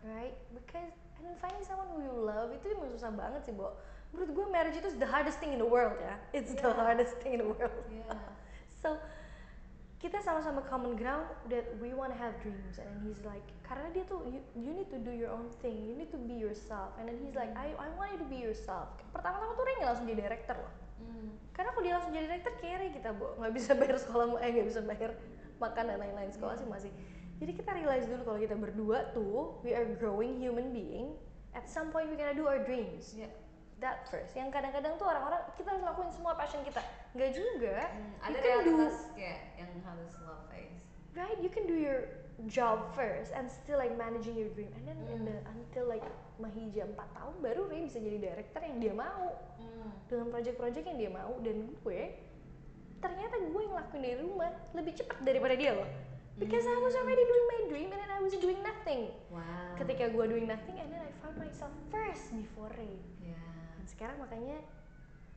right? 0.04 0.36
Because 0.52 0.92
and 1.18 1.40
finding 1.40 1.64
someone 1.64 1.88
who 1.90 2.04
you 2.04 2.12
love 2.12 2.52
itu 2.52 2.68
emang 2.70 2.92
susah 2.92 3.10
banget 3.10 3.48
sih, 3.48 3.56
Bo. 3.56 3.74
Menurut 4.12 4.36
gue 4.36 4.46
marriage 4.52 4.76
itu 4.78 4.92
the 5.00 5.08
hardest 5.08 5.40
thing 5.40 5.56
in 5.56 5.58
the 5.58 5.66
world 5.66 5.96
ya. 5.98 6.20
It's 6.36 6.52
the 6.54 6.68
Yeah. 6.70 6.76
hardest 6.76 7.18
thing 7.24 7.40
in 7.40 7.42
the 7.42 7.50
world. 7.50 7.74
Yeah. 7.90 8.20
So 8.84 9.00
kita 10.04 10.20
sama-sama 10.20 10.60
common 10.68 11.00
ground 11.00 11.24
that 11.48 11.64
we 11.80 11.96
want 11.96 12.12
to 12.12 12.20
have 12.20 12.36
dreams. 12.44 12.76
And 12.76 12.92
then 12.92 13.00
he's 13.08 13.24
like 13.24 13.48
karena 13.64 13.88
dia 13.96 14.04
tuh 14.04 14.28
you, 14.28 14.44
you 14.52 14.76
need 14.76 14.92
to 14.92 15.00
do 15.00 15.16
your 15.16 15.32
own 15.32 15.48
thing. 15.64 15.80
You 15.88 15.96
need 15.96 16.12
to 16.12 16.20
be 16.20 16.36
yourself. 16.36 16.92
And 17.00 17.08
then 17.08 17.16
he's 17.24 17.32
like 17.40 17.56
I 17.56 17.72
I 17.80 17.88
want 17.96 18.12
you 18.12 18.20
to 18.20 18.28
be 18.28 18.44
yourself. 18.44 18.92
Pertama-tama 19.16 19.56
tuh 19.56 19.64
Ray 19.64 19.80
nggak 19.80 19.90
langsung 19.96 20.08
jadi 20.12 20.20
director 20.28 20.60
loh. 20.60 20.74
Mm. 21.04 21.36
karena 21.52 21.70
kalau 21.76 21.84
dia 21.84 21.94
langsung 22.00 22.14
jadi 22.16 22.28
director 22.28 22.54
kere 22.60 22.88
kita 22.92 23.10
bu. 23.16 23.26
Nggak 23.40 23.54
bisa 23.56 23.72
bayar 23.80 23.96
sekolah 23.96 24.26
eh 24.44 24.50
nggak 24.52 24.68
bisa 24.68 24.82
bayar 24.84 25.12
makan 25.64 25.84
dan 25.88 25.98
lain-lain 26.04 26.32
sekolah 26.36 26.56
sih 26.60 26.68
masih. 26.68 26.92
Jadi 27.40 27.52
kita 27.56 27.72
realize 27.72 28.04
dulu 28.04 28.22
kalau 28.28 28.40
kita 28.44 28.56
berdua 28.60 29.08
tuh 29.16 29.56
we 29.64 29.72
are 29.72 29.88
growing 29.96 30.36
human 30.36 30.76
being. 30.76 31.16
At 31.56 31.72
some 31.72 31.96
point 31.96 32.12
we 32.12 32.20
gonna 32.20 32.36
do 32.36 32.44
our 32.44 32.60
dreams. 32.60 33.16
Yeah. 33.16 33.32
that 33.84 34.08
first. 34.08 34.32
Yang 34.32 34.56
kadang-kadang 34.56 34.96
tuh 34.96 35.08
orang-orang 35.12 35.44
kita 35.60 35.76
harus 35.76 35.84
lakuin 35.84 36.12
semua 36.16 36.40
passion 36.40 36.64
kita 36.64 36.80
nggak 37.14 37.32
juga 37.32 37.76
Mm, 37.90 38.10
you 38.10 38.24
Ada 38.24 38.38
do 38.38 38.44
realitas 38.44 38.96
kayak 39.14 39.40
yang 39.56 39.72
harus 39.82 40.12
love 40.20 40.44
face. 40.48 40.82
right 41.14 41.38
you 41.38 41.48
can 41.48 41.64
do 41.64 41.74
your 41.74 42.10
job 42.50 42.90
first 42.92 43.30
and 43.32 43.46
still 43.46 43.78
like 43.78 43.94
managing 43.94 44.34
your 44.34 44.50
dream 44.52 44.74
and 44.74 44.84
then 44.84 44.98
in 45.08 45.22
Hmm. 45.22 45.30
the 45.30 45.38
until 45.48 45.86
like 45.86 46.04
Mahija 46.36 46.90
4 46.90 46.98
tahun 47.14 47.34
baru 47.40 47.70
Ray 47.70 47.86
bisa 47.86 48.02
jadi 48.02 48.18
director 48.20 48.60
yang 48.60 48.82
dia 48.82 48.92
mau 48.92 49.38
Mm. 49.62 49.90
dengan 50.10 50.28
project-project 50.30 50.86
yang 50.88 51.00
dia 51.00 51.12
mau 51.12 51.38
dan 51.40 51.56
gue 51.72 52.02
ternyata 52.98 53.36
gue 53.38 53.62
yang 53.62 53.76
lakuin 53.76 54.02
dari 54.02 54.18
rumah 54.18 54.50
lebih 54.74 54.94
cepat 54.96 55.18
daripada 55.22 55.54
dia 55.54 55.72
loh 55.76 55.88
because 56.34 56.66
I 56.66 56.78
was 56.80 56.96
already 56.96 57.22
doing 57.22 57.46
my 57.48 57.60
dream 57.68 57.90
and 57.92 58.00
then 58.00 58.10
I 58.10 58.18
was 58.18 58.34
doing 58.34 58.58
nothing 58.60 59.14
Wow. 59.30 59.78
ketika 59.78 60.10
gue 60.10 60.26
doing 60.26 60.48
nothing 60.48 60.74
and 60.76 60.90
then 60.90 61.00
I 61.00 61.12
found 61.22 61.38
myself 61.38 61.70
first 61.88 62.34
before 62.34 62.74
Ray 62.74 62.98
Yeah. 63.22 63.38
dan 63.78 63.86
sekarang 63.86 64.18
makanya 64.18 64.58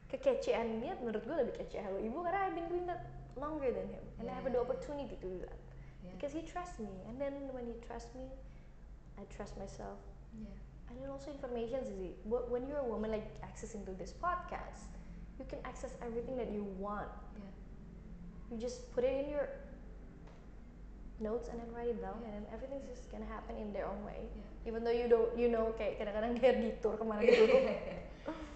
kekeceannya 0.07 1.03
menurut 1.03 1.23
gue 1.27 1.37
lebih 1.37 1.55
kece 1.59 1.83
Hello 1.83 1.99
Ibu 1.99 2.19
karena 2.23 2.47
I've 2.47 2.55
been 2.55 2.71
doing 2.71 2.87
that 2.87 3.11
longer 3.35 3.75
than 3.75 3.91
him 3.91 4.05
and 4.23 4.31
I 4.31 4.35
have 4.39 4.47
the 4.47 4.55
Yeah. 4.55 4.63
opportunity 4.63 5.11
to 5.11 5.19
do 5.19 5.33
that 5.43 5.59
Yeah. 6.03 6.15
because 6.15 6.31
he 6.31 6.47
trusts 6.47 6.79
me 6.79 6.93
and 7.11 7.19
then 7.19 7.35
when 7.51 7.67
he 7.67 7.75
trusts 7.83 8.15
me 8.15 8.31
I 9.19 9.27
trust 9.29 9.59
myself 9.59 9.99
Yeah. 10.39 10.47
and 10.89 10.95
then 11.03 11.11
also 11.11 11.35
information 11.35 11.83
sih 11.83 12.15
when 12.27 12.71
you're 12.71 12.81
a 12.81 12.87
woman 12.87 13.11
like 13.11 13.27
accessing 13.43 13.83
to 13.91 13.93
this 13.99 14.15
podcast 14.15 14.87
you 15.43 15.45
can 15.45 15.59
access 15.67 15.93
everything 16.01 16.39
that 16.39 16.55
you 16.55 16.63
want 16.79 17.11
Yeah. 17.35 17.51
you 18.55 18.57
just 18.63 18.87
put 18.95 19.03
it 19.03 19.27
in 19.27 19.27
your 19.27 19.51
notes 21.19 21.49
and 21.51 21.59
then 21.59 21.67
write 21.75 21.91
it 21.91 21.99
down 21.99 22.23
Yeah. 22.23 22.31
and 22.31 22.33
then 22.41 22.47
everything's 22.55 22.87
just 22.87 23.11
gonna 23.11 23.27
happen 23.27 23.59
in 23.59 23.75
their 23.75 23.91
own 23.91 24.07
way 24.07 24.31
Yeah. 24.31 24.71
even 24.71 24.87
though 24.87 24.95
you 24.95 25.11
don't 25.11 25.35
you 25.35 25.51
know 25.51 25.75
kayak 25.75 25.99
kadang-kadang 25.99 26.37
dia 26.41 26.55
detour 26.55 26.95
ke 26.95 27.03
mana 27.03 27.27
gitu 27.27 27.43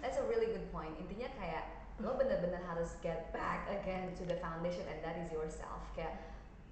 That's 0.01 0.17
a 0.17 0.25
really 0.27 0.49
good 0.51 0.65
point. 0.73 0.91
Intinya 0.99 1.29
lo 2.01 2.17
bener-bener 2.17 2.61
harus 2.65 2.97
get 3.05 3.29
back 3.29 3.69
again 3.69 4.13
to 4.17 4.25
the 4.25 4.37
foundation 4.41 4.83
and 4.89 4.99
that 5.05 5.17
is 5.17 5.29
yourself. 5.29 5.85
Kayak 5.93 6.17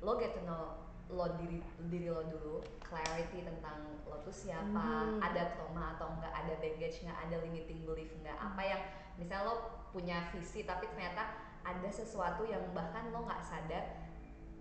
lo 0.02 0.18
get 0.18 0.34
to 0.34 0.42
know 0.46 0.78
lo 1.10 1.26
diri 1.42 1.62
diri 1.90 2.10
lo 2.14 2.22
dulu, 2.26 2.62
clarity 2.86 3.42
tentang 3.42 3.82
lo 4.06 4.22
tuh 4.22 4.34
siapa, 4.34 5.10
Mhm. 5.10 5.26
ada 5.26 5.58
trauma 5.58 5.98
atau 5.98 6.14
enggak, 6.14 6.34
ada 6.34 6.54
baggage 6.62 7.02
nggak, 7.02 7.18
ada 7.30 7.36
limiting 7.42 7.82
belief 7.82 8.14
enggak, 8.14 8.38
apa 8.38 8.62
yang 8.62 8.82
misalnya 9.18 9.50
lo 9.50 9.56
punya 9.90 10.30
visi 10.30 10.62
tapi 10.64 10.86
ternyata 10.94 11.34
ada 11.66 11.90
sesuatu 11.90 12.46
yang 12.46 12.62
bahkan 12.78 13.10
lo 13.10 13.26
nggak 13.26 13.42
sadar 13.42 13.86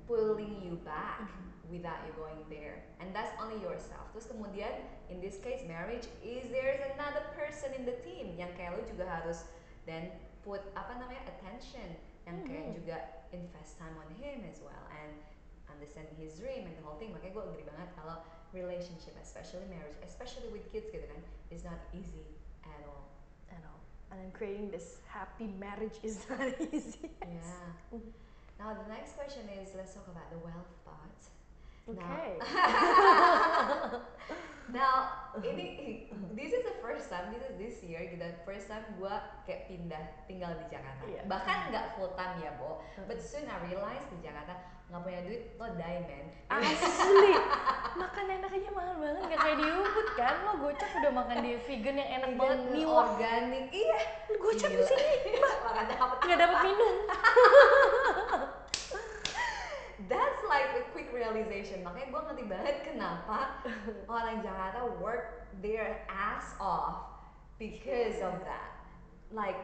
pulling 0.09 0.65
you 0.65 0.81
back 0.83 1.21
without 1.69 2.01
you 2.09 2.13
going 2.17 2.41
there 2.49 2.81
and 2.97 3.13
that's 3.13 3.31
only 3.37 3.61
yourself 3.61 4.09
terus 4.17 4.25
kemudian 4.25 4.73
in 5.13 5.21
this 5.21 5.37
case 5.45 5.61
marriage 5.69 6.09
is 6.25 6.49
there's 6.49 6.81
another 6.97 7.23
person 7.37 7.69
in 7.77 7.85
the 7.85 7.93
team 8.01 8.33
yang 8.41 8.49
kayak 8.57 8.73
lo 8.73 8.83
juga 8.89 9.05
harus 9.05 9.45
then 9.85 10.09
put 10.49 10.65
apa 10.73 10.97
namanya 10.97 11.29
attention 11.29 11.93
yang 12.25 12.41
kayak 12.49 12.73
Mhm. 12.73 12.77
juga 12.81 12.97
invest 13.37 13.77
time 13.77 13.93
on 14.01 14.09
him 14.17 14.41
as 14.49 14.65
well 14.65 14.81
and 14.89 15.13
understand 15.69 16.09
his 16.17 16.41
dream 16.41 16.65
and 16.65 16.73
the 16.73 16.81
whole 16.81 16.97
thing. 16.97 17.13
Makanya 17.13 17.37
gue 17.37 17.45
agree 17.53 17.67
banget 17.69 17.93
kalau 17.93 18.25
relationship 18.57 19.13
especially 19.21 19.69
marriage 19.69 19.93
especially 20.01 20.49
with 20.49 20.65
kids 20.73 20.89
gitu 20.89 21.05
kan 21.05 21.21
is 21.53 21.69
not 21.69 21.77
easy 21.93 22.25
at 22.65 22.81
all. 22.89 23.13
I 23.53 23.61
know 23.61 23.77
and 24.09 24.17
then 24.25 24.33
creating 24.33 24.73
this 24.73 25.05
happy 25.05 25.53
marriage 25.61 26.01
is 26.01 26.17
not 26.33 26.49
easy. 26.73 27.13
Yeah. 27.21 27.93
Mhm. 27.93 28.09
now 28.57 28.73
the 28.73 28.89
next 28.89 29.21
question 29.21 29.45
is 29.53 29.77
let's 29.77 29.93
talk 29.93 30.09
about 30.09 30.33
the 30.33 30.41
wealth 30.41 30.73
part 30.83 31.21
okay. 31.89 32.37
Now 34.69 35.33
ini 35.41 36.05
this 36.37 36.53
is 36.53 36.61
the 36.61 36.77
first 36.85 37.09
time 37.09 37.33
this 37.33 37.41
is 37.41 37.57
this 37.57 37.77
year 37.81 38.05
gitu 38.05 38.21
first 38.45 38.69
time 38.69 38.85
gua 39.01 39.25
kayak 39.49 39.65
pindah 39.65 40.03
tinggal 40.29 40.53
di 40.61 40.69
Jakarta. 40.69 41.09
Iya. 41.09 41.25
bahkan 41.25 41.73
nggak 41.73 41.97
full 41.97 42.13
time 42.13 42.37
ya 42.45 42.53
Bo 42.61 42.85
but 43.09 43.17
soon 43.17 43.49
I 43.49 43.57
realize 43.65 44.05
di 44.13 44.21
Jakarta 44.21 44.61
nggak 44.93 45.01
punya 45.05 45.21
duit 45.25 45.43
lo 45.57 45.67
die 45.73 46.01
man. 46.05 46.27
Asli. 46.53 47.33
Makan 48.05 48.25
enak 48.29 48.53
aja 48.53 48.71
mahal 48.73 48.95
banget 49.01 49.23
gak 49.27 49.41
kayak 49.41 49.57
di 49.59 49.67
Ubud 49.69 50.09
kan? 50.17 50.35
Lo 50.45 50.53
gocap 50.61 50.91
udah 51.03 51.13
makan 51.13 51.37
di 51.45 51.51
vegan 51.67 51.97
yang 51.99 52.11
enak 52.21 52.31
Vegan, 52.37 52.41
banget 52.41 52.61
nih 52.73 52.85
organik 52.87 53.67
iya. 53.73 54.01
Gocap 54.37 54.71
di 54.71 54.85
sini. 54.85 55.13
Nggak 56.29 56.39
dapat 56.41 56.59
minum 56.69 56.97
like 60.49 60.69
a 60.75 60.85
quick 60.91 61.13
realization. 61.13 61.85
Makanya 61.85 62.09
gue 62.11 62.21
ngerti 62.25 62.45
banget 62.49 62.77
kenapa 62.83 63.63
orang 64.13 64.41
Jakarta 64.41 64.89
work 64.99 65.49
their 65.61 66.03
ass 66.09 66.57
off 66.59 67.21
because 67.61 68.19
of 68.25 68.41
that. 68.43 68.81
Like 69.31 69.61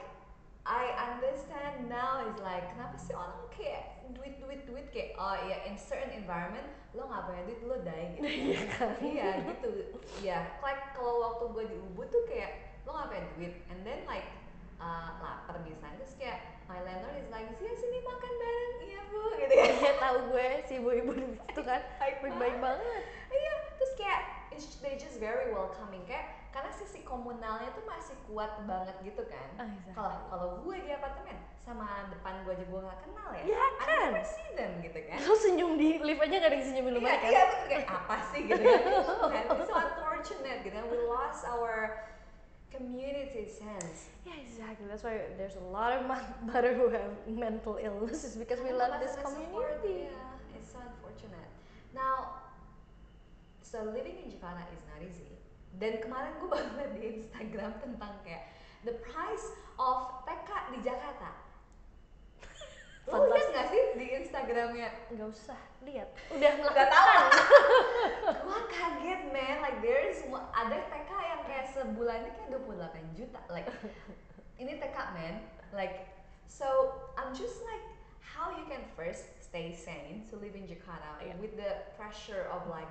I 0.65 0.97
understand 0.97 1.89
now 1.93 2.25
is 2.25 2.37
like 2.41 2.73
kenapa 2.73 2.97
sih 2.97 3.13
orang 3.13 3.37
kayak 3.53 4.09
duit 4.17 4.41
duit 4.41 4.65
duit 4.65 4.87
kayak 4.93 5.17
oh 5.21 5.37
ya 5.45 5.65
in 5.69 5.77
certain 5.77 6.13
environment 6.13 6.65
lo 6.97 7.05
nggak 7.11 7.23
punya 7.27 7.43
duit 7.45 7.61
lo 7.65 7.77
die 7.85 8.07
gitu. 8.17 8.29
Iya 8.49 8.63
kan? 8.73 8.95
Iya 9.01 9.29
gitu. 9.45 9.69
Ya, 10.25 10.39
like 10.65 10.95
kalau 10.97 11.21
waktu 11.21 11.45
gue 11.53 11.65
di 11.69 11.77
Ubud 11.93 12.09
tuh 12.09 12.25
kayak 12.25 12.81
lo 12.89 12.97
nggak 12.97 13.09
punya 13.13 13.25
duit 13.37 13.55
and 13.73 13.81
then 13.85 14.05
like 14.09 14.29
uh, 14.77 15.09
lapar 15.19 15.57
misalnya 15.61 15.97
terus 15.97 16.15
kayak 16.15 16.39
my 16.65 16.81
landlord 16.81 17.17
is 17.17 17.29
like 17.29 17.49
sini 17.55 17.73
sini 17.73 17.99
makan 18.01 18.33
bareng 18.35 18.73
iya 18.83 19.01
bu 19.07 19.21
gitu 19.37 19.53
ya 19.53 19.67
Iya 19.75 19.93
tahu 19.99 20.19
gue 20.31 20.47
si 20.65 20.73
ibu-ibu 20.77 21.13
di 21.13 21.27
situ 21.29 21.61
kan 21.61 21.81
Baik 21.99 22.17
baik-baik 22.21 22.57
banget. 22.59 23.03
iya 23.31 23.53
terus 23.75 23.93
kayak 23.95 24.21
it's, 24.51 24.79
they 24.81 24.95
just 24.95 25.19
very 25.19 25.51
welcoming 25.51 26.03
kayak 26.05 26.25
karena 26.51 26.71
sisi 26.71 27.03
komunalnya 27.03 27.67
tuh 27.75 27.83
masih 27.83 28.15
kuat 28.25 28.63
banget 28.63 28.95
gitu 29.03 29.27
kan 29.27 29.49
Ah, 29.59 29.67
exactly. 29.67 29.93
kalau 29.93 30.15
kalau 30.31 30.47
gue 30.63 30.77
di 30.79 30.91
apartemen 30.91 31.35
sama 31.59 32.07
depan 32.09 32.45
gue 32.47 32.53
aja 32.55 32.63
gue 32.63 32.81
gak 32.81 33.01
kenal 33.03 33.29
ya 33.35 33.43
Ya 33.43 33.65
kan? 33.77 34.13
them 34.55 34.73
gitu 34.79 35.01
kan 35.03 35.19
Lo 35.19 35.35
senyum 35.35 35.75
di 35.75 35.99
lift 35.99 36.23
aja 36.23 36.35
gak 36.39 36.47
ada 36.47 36.55
yang 36.55 36.65
senyumin 36.65 36.93
lo 36.95 37.01
iya 37.03 37.17
kan? 37.19 37.27
iya 37.27 37.43
kayak 37.67 37.87
apa 37.91 38.17
sih 38.31 38.41
gitu 38.47 38.63
kan 38.63 39.45
so 39.67 39.75
unfortunate 39.75 40.59
gitu 40.63 40.73
kan 40.73 40.85
we 40.87 40.99
lost 41.03 41.43
our 41.45 41.99
community 43.45 43.81
sense 43.81 44.09
Yeah, 44.25 44.41
exactly. 44.41 44.89
That's 44.89 45.05
why 45.05 45.21
there's 45.37 45.57
a 45.57 45.67
lot 45.69 45.93
of 45.93 46.09
mo- 46.09 46.33
mother 46.49 46.73
who 46.81 46.89
have 46.89 47.13
mental 47.29 47.77
illnesses 47.77 48.37
because 48.37 48.59
we 48.65 48.73
love 48.73 48.97
this 49.01 49.17
community. 49.21 50.09
Yeah, 50.09 50.57
it's 50.57 50.73
so 50.73 50.81
unfortunate. 50.81 51.51
Now, 51.93 52.41
so 53.61 53.85
living 53.85 54.17
in 54.25 54.33
Jakarta 54.33 54.65
is 54.73 54.81
not 54.89 55.05
easy. 55.05 55.29
Dan 55.77 56.01
kemarin 56.01 56.41
gue 56.41 56.49
baru 56.73 56.89
di 56.97 57.21
Instagram 57.21 57.77
tentang 57.85 58.17
kayak 58.25 58.49
the 58.89 58.97
price 59.05 59.53
of 59.77 60.25
TK 60.25 60.49
di 60.73 60.79
Jakarta. 60.81 61.44
Lo 63.05 63.21
liat 63.21 63.29
Fantastic. 63.29 63.53
gak 63.53 63.67
sih 63.69 63.83
di 64.01 64.07
Instagramnya? 64.17 64.89
Nggak 65.13 65.29
usah 65.29 65.61
lihat. 65.85 66.09
Udah 66.33 66.41
Gak 66.41 66.57
melakukan. 66.57 66.89
tau. 66.89 67.21
gue 68.49 68.61
kaget 68.73 69.23
man, 69.29 69.57
like 69.61 69.79
there 69.85 70.01
is 70.09 70.25
ada 70.57 70.79
TK 70.89 71.11
yang 71.13 71.43
kayak 71.45 71.67
sebulannya 71.69 72.33
kayak 72.33 72.49
28 72.57 73.19
juta. 73.19 73.41
Like 73.53 73.69
ini 74.57 74.81
TK 74.81 74.97
man, 75.13 75.35
like 75.77 76.09
so 76.49 76.97
I'm 77.21 77.37
just 77.37 77.61
like 77.69 77.85
how 78.25 78.57
you 78.57 78.65
can 78.65 78.81
first 78.97 79.29
stay 79.45 79.77
sane 79.77 80.25
to 80.33 80.41
live 80.41 80.57
in 80.57 80.65
Jakarta 80.65 81.21
Yeah. 81.21 81.37
with 81.37 81.61
the 81.61 81.85
pressure 82.01 82.49
of 82.49 82.65
like 82.73 82.89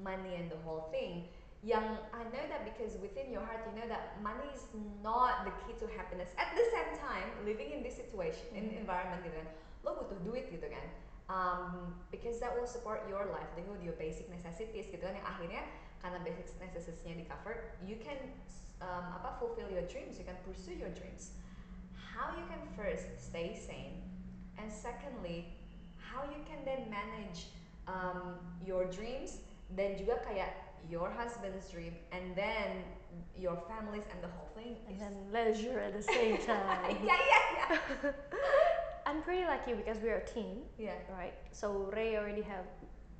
money 0.00 0.40
and 0.40 0.48
the 0.48 0.56
whole 0.64 0.88
thing. 0.88 1.28
Yang 1.60 2.00
I 2.16 2.24
know 2.32 2.44
that 2.48 2.64
because 2.64 2.96
within 3.04 3.28
your 3.28 3.44
heart 3.44 3.68
you 3.68 3.76
know 3.76 3.88
that 3.92 4.16
money 4.24 4.48
is 4.56 4.64
not 5.04 5.44
the 5.44 5.52
key 5.60 5.76
to 5.76 5.86
happiness. 5.92 6.32
At 6.40 6.56
the 6.56 6.64
same 6.72 6.96
time, 6.96 7.28
living 7.44 7.76
in 7.76 7.84
this 7.84 8.00
situation, 8.00 8.48
in 8.56 8.72
Mhm. 8.72 8.80
environment 8.80 9.20
gitu 9.28 9.36
kan, 9.44 9.48
lo 9.84 10.00
butuh 10.00 10.16
duit 10.24 10.48
gitu 10.48 10.64
kan. 10.72 10.86
Um, 11.30 11.94
because 12.10 12.40
that 12.42 12.56
will 12.56 12.66
support 12.66 13.06
your 13.06 13.28
livelihood, 13.30 13.78
your 13.84 13.94
basic 14.00 14.26
necessities 14.32 14.90
gitu 14.90 15.04
kan 15.04 15.14
yang 15.14 15.28
akhirnya 15.28 15.62
karena 16.00 16.18
basic 16.24 16.48
necessitiesnya 16.58 17.22
di 17.22 17.24
cover, 17.28 17.70
you 17.84 18.00
can 18.00 18.18
um, 18.80 19.12
apa 19.14 19.36
fulfill 19.38 19.68
your 19.68 19.84
dreams, 19.86 20.16
you 20.16 20.24
can 20.24 20.34
pursue 20.48 20.74
your 20.74 20.90
dreams. 20.96 21.36
How 22.16 22.34
you 22.34 22.42
can 22.48 22.64
first 22.74 23.06
stay 23.20 23.52
sane, 23.54 24.00
and 24.58 24.72
secondly, 24.72 25.54
how 26.00 26.24
you 26.26 26.40
can 26.48 26.64
then 26.64 26.88
manage 26.90 27.52
um, 27.86 28.40
your 28.64 28.88
dreams 28.90 29.44
dan 29.76 29.94
juga 29.94 30.18
kayak 30.26 30.50
your 30.88 31.10
husband's 31.10 31.68
dream 31.68 31.92
and 32.12 32.34
then 32.34 32.82
your 33.36 33.58
families 33.68 34.04
and 34.12 34.22
the 34.22 34.30
whole 34.32 34.48
thing. 34.54 34.76
And 34.88 34.94
is- 34.96 35.00
then 35.02 35.14
leisure 35.32 35.78
at 35.80 35.92
the 35.92 36.02
same 36.02 36.38
time. 36.46 36.96
yeah, 37.04 37.18
yeah, 37.18 37.44
yeah, 37.58 38.12
I'm 39.06 39.22
pretty 39.22 39.44
lucky 39.44 39.74
because 39.74 39.98
we're 39.98 40.18
a 40.22 40.26
team, 40.26 40.62
yeah, 40.78 40.94
right? 41.10 41.34
So 41.52 41.90
Ray 41.92 42.16
already 42.16 42.42
have, 42.42 42.64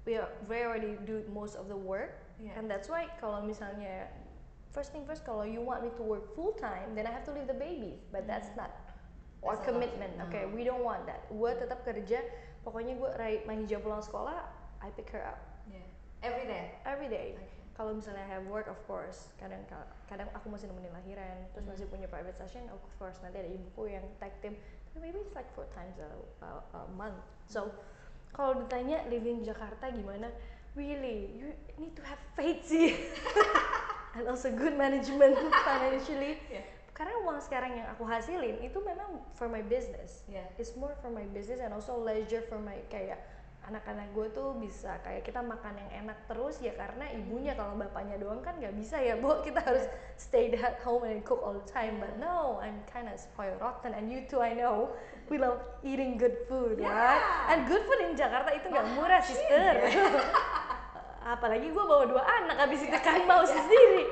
we 0.07 0.17
are, 0.17 0.29
Ray 0.47 0.65
already 0.65 0.97
do 1.05 1.23
most 1.33 1.57
of 1.57 1.67
the 1.69 1.77
work, 1.77 2.23
yeah. 2.39 2.55
and 2.57 2.71
that's 2.71 2.89
why 2.89 3.09
kalau 3.21 3.43
misalnya 3.43 4.07
first 4.71 4.93
thing 4.95 5.03
first, 5.03 5.27
kalau 5.27 5.43
you 5.43 5.59
want 5.61 5.83
me 5.83 5.91
to 5.99 6.03
work 6.05 6.31
full 6.39 6.55
time, 6.55 6.95
then 6.95 7.07
I 7.07 7.11
have 7.11 7.27
to 7.27 7.33
leave 7.35 7.51
the 7.51 7.59
babies, 7.59 7.99
but 8.15 8.29
that's 8.31 8.49
Mhm. 8.55 8.63
not 8.63 8.71
our 9.43 9.57
That's 9.59 9.67
commitment. 9.67 10.15
Okay, 10.31 10.47
we 10.47 10.63
don't 10.63 10.85
want 10.85 11.09
that. 11.11 11.27
Gue 11.33 11.51
tetap 11.59 11.83
kerja, 11.83 12.23
pokoknya 12.63 12.95
gue 12.95 13.11
Ray 13.19 13.35
Mahija 13.49 13.81
pulang 13.83 14.05
sekolah, 14.05 14.47
I 14.85 14.93
pick 14.95 15.11
her 15.11 15.25
up. 15.27 15.41
Every 16.21 16.45
day. 16.45 16.65
every 16.85 17.09
day. 17.09 17.29
Okay. 17.33 17.49
Kalau 17.73 17.97
misalnya 17.97 18.29
I 18.29 18.31
have 18.37 18.45
work, 18.45 18.69
of 18.69 18.77
course, 18.85 19.33
kadang 19.41 19.65
kadang 20.05 20.29
aku 20.37 20.53
masih 20.53 20.69
nemenin 20.69 20.93
lahiran, 20.93 21.49
terus 21.57 21.65
Hmm. 21.65 21.73
masih 21.73 21.89
punya 21.89 22.05
private 22.13 22.37
session, 22.37 22.69
of 22.69 22.81
course 23.01 23.17
nanti 23.25 23.41
ada 23.41 23.49
ibuku 23.49 23.89
yang 23.89 24.05
tag 24.21 24.37
team. 24.45 24.53
Tapi 24.93 25.01
maybe 25.01 25.25
it's 25.25 25.33
like 25.33 25.49
four 25.57 25.65
times 25.73 25.97
a, 25.97 26.11
a, 26.45 26.51
a 26.77 26.81
month. 26.93 27.17
So 27.49 27.73
kalau 28.37 28.61
ditanya 28.61 29.09
living 29.09 29.41
Jakarta 29.49 29.89
gimana, 29.89 30.29
really 30.77 31.33
you 31.41 31.57
need 31.81 31.97
to 31.97 32.05
have 32.05 32.21
faith 32.37 32.69
sih, 32.69 33.01
and 34.21 34.29
also 34.29 34.53
good 34.53 34.77
management 34.77 35.41
financially. 35.69 36.37
Yeah. 36.53 36.69
Karena 36.93 37.17
uang 37.25 37.41
sekarang 37.41 37.81
yang 37.81 37.89
aku 37.97 38.05
hasilin 38.05 38.61
itu 38.61 38.77
memang 38.85 39.25
for 39.33 39.49
my 39.49 39.65
business. 39.65 40.21
Yeah. 40.29 40.45
It's 40.61 40.77
more 40.77 40.93
for 41.01 41.09
my 41.09 41.25
business 41.33 41.65
and 41.65 41.73
also 41.73 41.97
leisure 41.97 42.45
for 42.45 42.61
my 42.61 42.77
kayak 42.93 43.25
anak-anak 43.61 44.09
gue 44.17 44.27
tuh 44.33 44.57
bisa 44.57 44.97
kayak 45.05 45.21
kita 45.21 45.45
makan 45.45 45.77
yang 45.77 45.91
enak 46.07 46.17
terus 46.25 46.59
ya 46.65 46.73
karena 46.73 47.07
ibunya 47.13 47.53
kalau 47.53 47.77
bapaknya 47.77 48.17
doang 48.17 48.41
kan 48.41 48.57
nggak 48.57 48.73
bisa 48.73 48.97
ya 48.97 49.21
bu. 49.21 49.45
Kita 49.45 49.61
harus 49.61 49.85
stay 50.17 50.49
at 50.57 50.81
home 50.81 51.05
and 51.05 51.21
cook 51.23 51.45
all 51.45 51.53
the 51.53 51.67
time. 51.69 52.01
But 52.01 52.17
no 52.17 52.57
I'm 52.65 52.81
kind 52.89 53.07
of 53.07 53.21
spoiled 53.21 53.61
rotten 53.61 53.93
and 53.93 54.09
you 54.09 54.25
too 54.27 54.41
I 54.41 54.57
know. 54.57 54.97
We 55.31 55.39
love 55.39 55.61
eating 55.87 56.19
good 56.19 56.35
food 56.51 56.83
right 56.83 56.91
Yeah. 56.91 57.53
and 57.55 57.69
good 57.71 57.87
food 57.87 58.01
in 58.03 58.19
Jakarta 58.19 58.51
itu 58.51 58.67
nggak 58.67 58.87
murah 58.99 59.23
shit, 59.23 59.39
sister. 59.39 59.75
apalagi 61.37 61.69
gue 61.71 61.85
bawa 61.85 62.09
dua 62.09 62.23
anak 62.25 62.57
habis 62.67 62.81
itu 62.83 62.97
kan 62.99 63.23
mau 63.31 63.45
sendiri. 63.47 64.09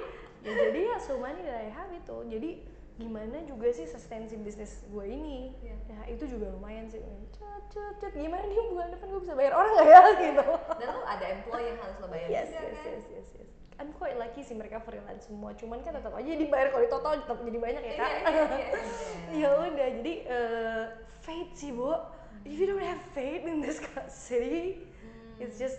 Ya 0.46 0.52
jadi 0.54 0.80
ya 0.94 0.96
so 1.02 1.18
money 1.18 1.42
that 1.42 1.58
I 1.66 1.72
have 1.72 1.90
itu. 1.90 2.16
Jadi 2.30 2.50
gimana 2.98 3.38
juga 3.46 3.70
sih 3.70 3.86
sustain 3.86 4.26
si 4.26 4.34
bisnis 4.36 4.82
gue 4.90 5.06
ini? 5.06 5.54
Iya. 5.62 5.76
ya 5.86 6.00
itu 6.10 6.24
juga 6.26 6.50
lumayan 6.50 6.90
sih. 6.90 6.98
Cut 7.30 7.70
cut 7.70 7.94
cut 8.02 8.12
gimana 8.12 8.42
nih 8.42 8.58
bulan 8.74 8.90
depan 8.90 9.06
gue 9.08 9.22
bisa 9.22 9.34
bayar 9.38 9.54
orang 9.54 9.70
nggak 9.78 9.86
ya? 9.86 10.00
Gitu. 10.18 10.44
Dan 10.82 10.88
lo 10.90 11.02
ada 11.06 11.26
employee 11.30 11.66
yang 11.70 11.78
harus 11.78 11.96
lo 12.02 12.06
bayar 12.10 12.28
yes 12.28 12.48
juga 12.50 12.58
yes 12.58 12.78
kan? 12.82 12.90
yes 12.90 13.04
yes 13.14 13.28
yes. 13.38 13.48
I'm 13.78 13.94
quite 13.94 14.18
lucky 14.18 14.42
sih 14.42 14.58
mereka 14.58 14.82
freelance 14.82 15.30
semua. 15.30 15.54
Cuman 15.54 15.78
kan 15.86 15.94
tetap 15.94 16.10
aja 16.10 16.26
dibayar. 16.26 16.74
Kalau 16.74 16.82
di 16.82 16.90
total 16.90 17.12
tetap 17.22 17.38
jadi 17.46 17.58
banyak 17.62 17.82
ya 17.86 17.94
Iya, 17.94 18.02
kak. 18.02 18.10
Iya, 18.10 18.26
iya, 18.26 18.44
iya. 18.50 19.38
ya 19.46 19.48
udah 19.54 19.88
jadi 20.02 20.14
eh, 20.26 20.84
faith 21.22 21.50
sih 21.54 21.70
bu 21.70 21.94
if 22.42 22.58
you 22.58 22.66
don't 22.66 22.82
have 22.82 22.98
faith 23.14 23.46
in 23.46 23.62
this 23.62 23.78
city 24.10 24.82
Hmm. 24.98 25.38
it's 25.38 25.62
just 25.62 25.78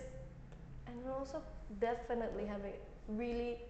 and 0.88 0.96
also 1.04 1.44
definitely 1.76 2.48
have 2.48 2.64
a 2.64 2.72
really 3.12 3.60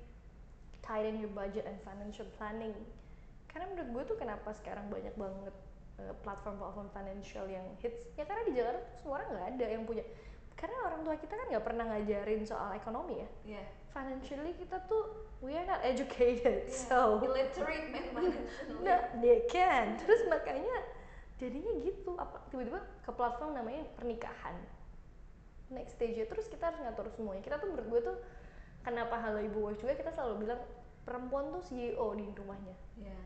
tighten 0.78 1.18
your 1.18 1.32
budget 1.34 1.66
and 1.66 1.74
financial 1.82 2.22
planning 2.38 2.70
karena 3.50 3.66
menurut 3.66 3.88
gue 3.90 4.02
tuh 4.06 4.16
kenapa 4.16 4.50
sekarang 4.54 4.86
banyak 4.86 5.14
banget 5.14 5.54
uh, 5.98 6.14
platform-platform 6.22 6.88
financial 6.90 7.46
yang 7.46 7.66
hits 7.78 7.98
ya 8.14 8.22
karena 8.22 8.42
di 8.46 8.52
Jakarta 8.54 8.78
tuh 8.80 8.96
semua 8.96 9.14
orang 9.18 9.28
nggak 9.30 9.46
ada 9.52 9.66
yang 9.68 9.82
punya 9.84 10.04
karena 10.54 10.76
orang 10.84 11.00
tua 11.02 11.16
kita 11.16 11.34
kan 11.34 11.46
nggak 11.48 11.64
pernah 11.64 11.84
ngajarin 11.88 12.42
soal 12.44 12.70
ekonomi 12.72 13.14
ya 13.18 13.28
Iya. 13.48 13.64
financially 13.90 14.52
kita 14.54 14.76
tuh 14.86 15.02
we 15.40 15.52
are 15.52 15.64
not 15.64 15.82
educated 15.82 16.68
Iya. 16.68 16.78
so 16.86 17.18
illiterate 17.18 17.90
man 17.90 18.04
financially. 18.14 18.80
no 18.80 18.94
they 19.18 19.42
can 19.46 19.98
terus 19.98 20.22
makanya 20.26 20.76
jadinya 21.36 21.72
gitu 21.80 22.12
apa 22.14 22.44
tiba-tiba 22.48 22.78
ke 23.00 23.10
platform 23.10 23.56
namanya 23.56 23.82
pernikahan 23.96 24.54
next 25.70 25.96
stage 25.96 26.20
terus 26.20 26.46
kita 26.46 26.68
harus 26.68 26.78
ngatur 26.78 27.08
semuanya 27.10 27.40
kita 27.40 27.56
tuh 27.56 27.72
menurut 27.72 27.88
gue 27.88 28.00
tuh 28.04 28.16
kenapa 28.82 29.16
halo 29.16 29.40
ibu 29.40 29.58
watch 29.64 29.80
juga 29.80 29.96
kita 29.96 30.12
selalu 30.12 30.44
bilang 30.44 30.60
perempuan 31.00 31.48
tuh 31.48 31.62
CEO 31.64 32.06
di 32.12 32.28
rumahnya 32.30 32.76
Iya. 32.94 33.16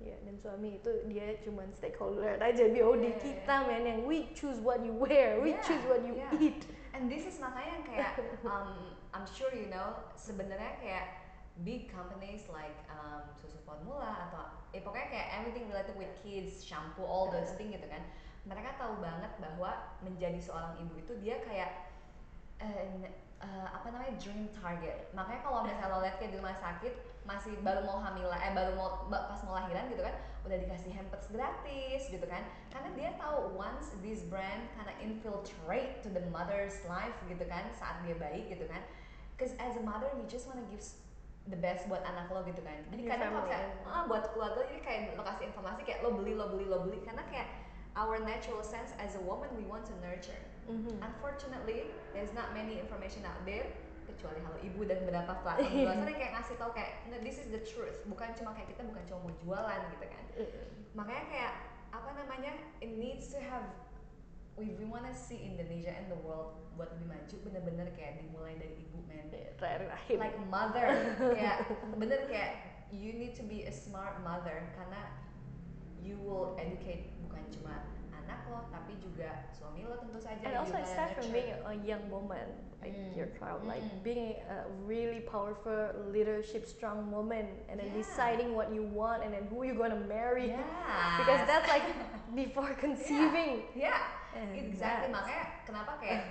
Ya 0.00 0.16
dan 0.24 0.34
suami 0.40 0.80
itu 0.80 0.90
dia 1.12 1.36
cuman 1.44 1.68
stakeholder 1.76 2.40
aja 2.40 2.64
BOD 2.72 3.04
iya, 3.04 3.20
kita 3.20 3.54
men 3.68 3.84
yang 3.84 4.00
we 4.08 4.32
choose 4.32 4.56
what 4.64 4.80
you 4.80 4.96
wear 4.96 5.36
we 5.44 5.52
Yeah, 5.52 5.60
choose 5.60 5.84
what 5.84 6.00
you 6.02 6.16
yeah. 6.16 6.32
eat 6.40 6.64
And 6.90 7.06
this 7.08 7.24
is 7.24 7.38
makanya 7.40 7.80
yang 7.80 7.84
kayak 7.86 8.12
um, 8.50 8.92
I'm 9.14 9.24
sure 9.24 9.48
you 9.54 9.70
know 9.72 9.94
sebenarnya 10.18 10.76
kayak 10.82 11.06
big 11.62 11.88
companies 11.88 12.44
like 12.52 12.76
um, 12.90 13.24
susu 13.40 13.56
formula 13.64 14.28
atau 14.28 14.52
eh 14.74 14.82
pokoknya 14.84 15.08
kayak 15.08 15.26
everything 15.40 15.64
related 15.70 15.96
with 15.96 16.10
kids, 16.20 16.60
shampoo, 16.60 17.06
all 17.06 17.30
those 17.32 17.56
things 17.56 17.72
gitu 17.72 17.86
kan. 17.88 18.02
Mereka 18.44 18.76
tahu 18.76 19.00
banget 19.00 19.32
bahwa 19.38 19.96
menjadi 20.04 20.40
seorang 20.44 20.76
ibu 20.82 20.98
itu 20.98 21.12
dia 21.24 21.40
kayak 21.46 21.88
eh, 22.60 23.08
eh, 23.40 23.66
apa 23.72 23.86
namanya 23.88 24.14
dream 24.20 24.52
target 24.52 25.08
makanya 25.16 25.40
kalau 25.40 25.64
misalnya 25.64 25.88
lo 25.88 25.98
lihat 26.04 26.16
kayak 26.20 26.32
di 26.36 26.38
rumah 26.38 26.56
sakit 26.60 26.92
masih 27.28 27.52
baru 27.60 27.84
mau 27.84 28.00
hamil 28.00 28.32
eh 28.32 28.52
baru 28.56 28.72
mau 28.74 28.88
pas 29.08 29.40
mau 29.44 29.54
lahiran 29.54 29.86
gitu 29.92 30.02
kan 30.02 30.16
udah 30.40 30.56
dikasih 30.56 30.92
hampers 30.96 31.28
gratis 31.28 32.08
gitu 32.08 32.24
kan. 32.24 32.40
Karena 32.72 32.88
dia 32.96 33.10
tahu 33.20 33.60
once 33.60 33.92
this 34.00 34.24
brand 34.24 34.64
karena 34.76 34.92
infiltrate 35.04 36.00
to 36.00 36.08
the 36.08 36.24
mother's 36.32 36.80
life 36.88 37.16
gitu 37.28 37.44
kan 37.44 37.68
saat 37.76 38.00
dia 38.08 38.16
baik 38.16 38.48
gitu 38.48 38.64
kan. 38.66 38.80
Cause 39.36 39.52
as 39.60 39.76
a 39.76 39.84
mother 39.84 40.08
you 40.16 40.24
just 40.28 40.48
wanna 40.48 40.64
give 40.72 40.80
the 41.48 41.56
best 41.56 41.88
buat 41.92 42.00
anak 42.08 42.32
lo 42.32 42.40
gitu 42.48 42.60
kan. 42.64 42.80
Jadi 42.88 43.04
Your 43.04 43.12
kadang 43.12 43.30
kalau 43.36 43.46
kayak 43.48 43.64
ah 43.84 44.04
buat 44.08 44.24
keluarga 44.32 44.60
jadi 44.68 44.80
kayak 44.80 45.00
lo 45.16 45.22
kasih 45.24 45.44
informasi 45.52 45.80
kayak 45.84 46.00
lo 46.00 46.10
beli 46.16 46.32
lo 46.32 46.48
beli 46.48 46.66
lo 46.68 46.88
beli. 46.88 47.04
Karena 47.04 47.24
kayak 47.28 47.48
our 47.98 48.16
natural 48.22 48.64
sense 48.64 48.96
as 48.96 49.18
a 49.18 49.22
woman 49.28 49.50
we 49.56 49.64
want 49.68 49.84
to 49.84 49.94
nurture. 50.00 50.40
Mhm. 50.70 51.02
Unfortunately, 51.02 51.90
there's 52.16 52.32
not 52.32 52.54
many 52.56 52.78
information 52.78 53.26
out 53.26 53.42
there 53.44 53.68
kecuali 54.20 54.44
Halo 54.44 54.60
Ibu 54.60 54.80
dan 54.84 55.00
beberapa 55.08 55.32
platform 55.40 55.72
di 55.72 55.80
luar 55.80 55.96
sana 55.96 56.12
yang 56.12 56.20
kayak 56.20 56.32
ngasih 56.36 56.54
tau 56.60 56.70
kayak 56.76 56.92
"No, 57.08 57.16
this 57.24 57.40
is 57.40 57.48
the 57.48 57.64
truth. 57.64 58.04
Bukan 58.04 58.36
cuma 58.36 58.52
kayak 58.52 58.68
kita 58.76 58.84
bukan 58.84 59.02
cuma 59.08 59.18
mau 59.24 59.32
jualan 59.40 59.80
gitu 59.96 60.06
kan. 60.12 60.24
Makanya 60.92 61.24
kayak 61.32 61.52
apa 61.88 62.10
namanya 62.12 62.52
it 62.84 62.92
needs 63.00 63.32
to 63.32 63.40
have 63.40 63.64
we, 64.60 64.76
we 64.76 64.84
wanna 64.84 65.16
see 65.16 65.40
Indonesia 65.40 65.88
and 65.88 66.12
the 66.12 66.20
world 66.20 66.52
buat 66.76 66.92
lebih 67.00 67.16
maju 67.16 67.34
bener-bener 67.48 67.88
kayak 67.96 68.20
dimulai 68.20 68.60
dari 68.60 68.76
ibu 68.76 69.00
men. 69.08 69.32
Terakhir 69.32 69.88
rahim. 69.88 70.18
like 70.20 70.36
mother. 70.52 70.86
Kayak 71.16 71.56
bener 71.96 72.20
kayak 72.28 72.50
you 72.92 73.16
need 73.16 73.32
to 73.32 73.44
be 73.48 73.64
a 73.64 73.72
smart 73.72 74.20
mother. 74.20 74.68
Karena 74.76 75.16
you 76.04 76.20
will 76.20 76.60
educate 76.60 77.08
bukan 77.24 77.40
cuma 77.56 77.88
anak 78.30 78.46
lo 78.46 78.60
tapi 78.70 78.94
juga 79.02 79.50
suami 79.50 79.82
lo 79.82 79.98
tentu 79.98 80.22
saja 80.22 80.38
and 80.46 80.54
also 80.54 80.78
it 80.78 80.86
starts 80.86 81.18
from 81.18 81.26
being 81.34 81.50
a 81.50 81.74
young 81.82 82.06
woman 82.06 82.46
like 82.78 82.94
Mm. 82.94 83.12
your 83.12 83.28
child 83.36 83.66
like 83.66 83.82
Mm. 83.82 84.00
being 84.00 84.38
a 84.46 84.64
really 84.86 85.20
powerful 85.26 85.90
leadership 86.14 86.64
strong 86.64 87.10
woman 87.10 87.50
and 87.66 87.76
then 87.76 87.90
Yeah. 87.90 88.00
deciding 88.00 88.54
what 88.54 88.70
you 88.70 88.86
want 88.86 89.20
and 89.20 89.34
then 89.34 89.50
who 89.50 89.66
you're 89.66 89.76
gonna 89.76 89.98
marry. 90.08 90.54
Yes. 90.54 90.64
because 91.20 91.42
that's 91.44 91.68
like 91.68 91.84
before 92.40 92.70
conceiving. 92.78 93.66
Yeah. 93.74 94.00
And 94.32 94.54
exactly. 94.56 95.10
that's- 95.10 95.12
makanya 95.12 95.44
kenapa 95.66 95.92
kayak 96.00 96.22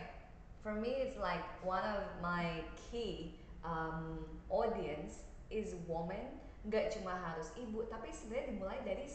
for 0.63 0.73
me 0.73 1.03
it's 1.05 1.19
like 1.21 1.43
one 1.61 1.83
of 1.83 2.01
my 2.23 2.63
key 2.89 3.37
um, 3.61 4.23
audience 4.49 5.27
is 5.53 5.75
woman. 5.85 6.39
Nggak 6.65 6.91
cuma 6.97 7.13
harus 7.15 7.53
ibu 7.55 7.85
tapi 7.87 8.09
sebenarnya 8.09 8.45
dimulai 8.51 8.79
dari 8.83 9.05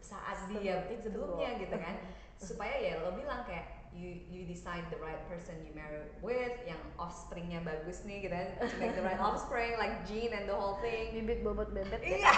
saat 0.00 0.46
dia 0.48 0.86
sebelumnya 1.02 1.58
gitu 1.58 1.74
kan 1.76 1.98
supaya 2.38 2.74
ya 2.76 2.94
lo 3.02 3.14
bilang 3.14 3.46
kayak 3.46 3.84
you 3.94 4.18
you 4.26 4.42
decide 4.42 4.82
the 4.90 4.98
right 4.98 5.22
person 5.30 5.54
you 5.62 5.70
marry 5.70 6.02
with 6.18 6.58
yang 6.66 6.80
offspringnya 6.98 7.62
bagus 7.62 8.02
nih 8.02 8.26
gitu 8.26 8.34
kan. 8.34 8.50
To 8.58 8.76
make 8.82 8.94
the 8.98 9.06
right 9.06 9.22
offspring 9.30 9.78
like 9.78 10.02
gene 10.02 10.34
and 10.34 10.50
the 10.50 10.56
whole 10.56 10.82
thing. 10.82 11.14
Bibit 11.14 11.46
bobot 11.46 11.70
bebet 11.70 12.02
Iya. 12.02 12.34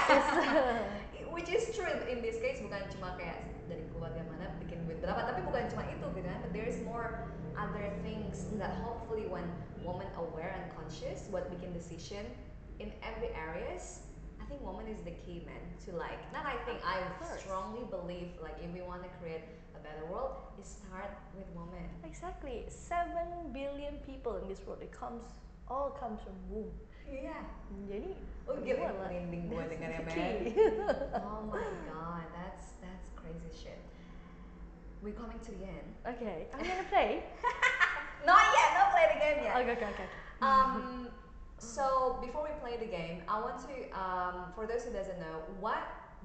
Which 1.34 1.48
is 1.48 1.72
true 1.72 1.88
in 2.08 2.20
this 2.20 2.36
case 2.44 2.60
bukan 2.60 2.84
cuma 2.92 3.16
kayak 3.16 3.40
dari 3.72 3.88
keluarga 3.92 4.20
mana 4.28 4.52
bikin 4.60 4.84
duit 4.84 5.00
berapa 5.00 5.32
tapi 5.32 5.40
bukan 5.48 5.64
cuma 5.72 5.88
itu 5.88 6.06
gitu 6.12 6.28
kan. 6.28 6.38
But 6.44 6.52
there's 6.52 6.78
more 6.84 7.24
other 7.56 7.88
things 8.04 8.52
that 8.60 8.76
hopefully 8.84 9.24
when 9.24 9.48
woman 9.80 10.08
aware 10.20 10.52
and 10.52 10.68
conscious 10.76 11.24
buat 11.32 11.48
bikin 11.48 11.72
decision 11.72 12.28
in 12.76 12.92
every 13.00 13.32
areas 13.32 14.04
I 14.36 14.44
think 14.44 14.60
woman 14.60 14.86
is 14.86 15.00
the 15.02 15.16
key 15.24 15.42
man 15.48 15.58
to 15.88 15.96
like 15.96 16.20
not 16.36 16.44
I 16.44 16.60
think 16.68 16.84
I 16.84 17.00
strongly 17.40 17.88
believe 17.88 18.36
like 18.38 18.60
if 18.60 18.68
we 18.70 18.84
want 18.84 19.02
to 19.02 19.10
create 19.18 19.42
better 19.86 20.06
world 20.10 20.34
it 20.58 20.66
start 20.66 21.14
with 21.36 21.46
women. 21.54 21.86
Exactly. 22.02 22.64
Seven 22.68 23.54
billion 23.54 24.02
people 24.02 24.36
in 24.42 24.48
this 24.50 24.60
world 24.66 24.82
it 24.82 24.90
comes 24.90 25.22
all 25.70 25.90
comes 25.94 26.18
from 26.26 26.36
womb. 26.50 26.74
Iya 27.06 27.38
jadi 27.86 28.10
oh 28.50 28.58
gila 28.58 28.78
gua 28.82 28.90
lah. 28.90 28.94
merinding 29.06 29.44
gue 29.46 29.62
That's 29.62 29.70
dengarnya 29.78 30.02
man 30.02 30.34
oh 31.22 31.40
my 31.46 31.66
god 31.86 32.26
that's 32.34 32.66
that's 32.82 33.08
crazy 33.14 33.50
shit. 33.54 33.78
We're 35.04 35.14
coming 35.14 35.38
to 35.38 35.52
the 35.54 35.70
end. 35.70 35.88
Okay 36.02 36.50
I'm 36.50 36.66
gonna 36.66 36.88
play. 36.90 37.22
Not 38.26 38.42
yet, 38.42 38.68
not 38.74 38.90
play 38.90 39.06
the 39.14 39.18
game 39.22 39.38
yet. 39.46 39.54
okay 39.54 39.72
okay 39.78 39.88
okay. 39.94 40.08
Um, 40.42 41.06
so 41.58 42.18
before 42.18 42.42
we 42.42 42.50
play 42.58 42.76
the 42.76 42.90
game, 42.90 43.22
I 43.28 43.38
want 43.38 43.62
to, 43.70 43.74
um, 43.94 44.50
for 44.54 44.66
those 44.66 44.82
who 44.82 44.90
doesn't 44.90 45.20
know, 45.22 45.46
what 45.60 45.78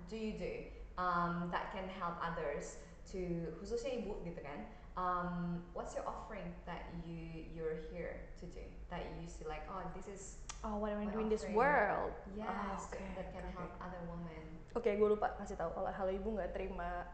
do 0.09 0.17
you 0.17 0.33
do 0.33 0.65
um, 0.97 1.49
that 1.51 1.71
can 1.71 1.85
help 1.99 2.17
others 2.25 2.81
to, 3.11 3.21
khususnya 3.59 4.01
ibu 4.01 4.19
gitu 4.23 4.39
kan? 4.39 4.59
Um, 4.95 5.63
what's 5.71 5.95
your 5.95 6.03
offering 6.03 6.51
that 6.67 6.91
you 7.07 7.47
you're 7.55 7.87
here 7.91 8.27
to 8.39 8.45
do? 8.51 8.63
That 8.91 9.07
you 9.19 9.27
see 9.27 9.47
like, 9.47 9.63
oh, 9.71 9.83
this 9.95 10.11
is 10.11 10.41
oh 10.67 10.77
what 10.77 10.91
am 10.91 10.99
I 11.01 11.07
doing 11.09 11.27
in 11.27 11.33
this 11.33 11.47
world 11.55 12.13
yes 12.37 12.45
Ah, 12.45 12.77
okay, 12.77 13.01
that 13.17 13.33
can 13.33 13.41
okay. 13.41 13.55
help 13.55 13.71
other 13.79 14.01
women. 14.05 14.43
Oke, 14.75 14.91
gue 14.95 15.09
lupa 15.09 15.35
kasih 15.39 15.55
tahu 15.55 15.71
kalau 15.73 15.89
halo 15.91 16.11
ibu 16.11 16.29
nggak 16.35 16.51
terima 16.55 17.07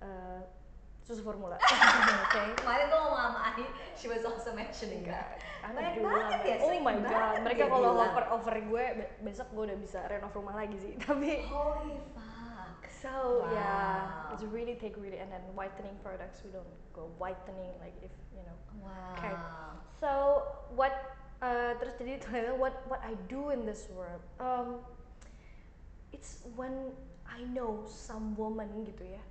eh, 0.00 0.40
susu 1.06 1.22
formula. 1.22 1.54
Oke. 2.26 2.42
Kemarin 2.58 2.84
tuh 2.90 2.98
ngomong 2.98 3.20
sama 3.20 3.40
Ani, 3.54 3.64
she 3.94 4.10
was 4.10 4.26
also 4.26 4.50
mentioning 4.52 5.06
that. 5.06 5.38
Anak 5.62 5.98
Banyak 5.98 6.02
banget 6.02 6.40
ya, 6.42 6.56
Oh 6.66 6.72
my 6.82 6.96
god, 6.98 7.36
mereka 7.46 7.64
kalau 7.70 7.90
over 7.94 8.24
over 8.34 8.54
gue 8.58 8.84
be- 8.98 9.12
besok 9.22 9.48
gue 9.54 9.64
udah 9.70 9.78
bisa 9.78 9.98
renov 10.10 10.34
rumah 10.34 10.54
lagi 10.58 10.76
sih. 10.82 10.92
Tapi 11.02 11.46
Holy 11.46 11.96
fuck. 12.12 12.35
So 13.02 13.44
yeah, 13.52 14.32
it's 14.32 14.42
really 14.44 14.74
take 14.74 14.96
really 14.96 15.18
and 15.18 15.30
then 15.30 15.40
whitening 15.54 15.96
products 16.02 16.40
we 16.44 16.50
don't 16.50 16.66
go 16.92 17.10
whitening 17.18 17.72
like 17.80 17.94
if 18.02 18.12
you 18.32 18.42
know. 18.42 18.58
Wow. 18.82 19.16
Okay. 19.18 19.34
So 20.00 20.10
what 20.74 20.92
uh, 21.42 21.76
terus 21.80 21.94
jadi 22.00 22.20
what 22.62 22.74
what 22.88 23.00
I 23.04 23.14
do 23.28 23.50
in 23.50 23.64
this 23.66 23.88
world, 23.92 24.22
um, 24.40 24.80
it's 26.12 26.44
when 26.56 26.92
I 27.28 27.44
know 27.52 27.84
some 27.84 28.32
woman 28.36 28.68
gitu 28.88 29.04
ya, 29.04 29.22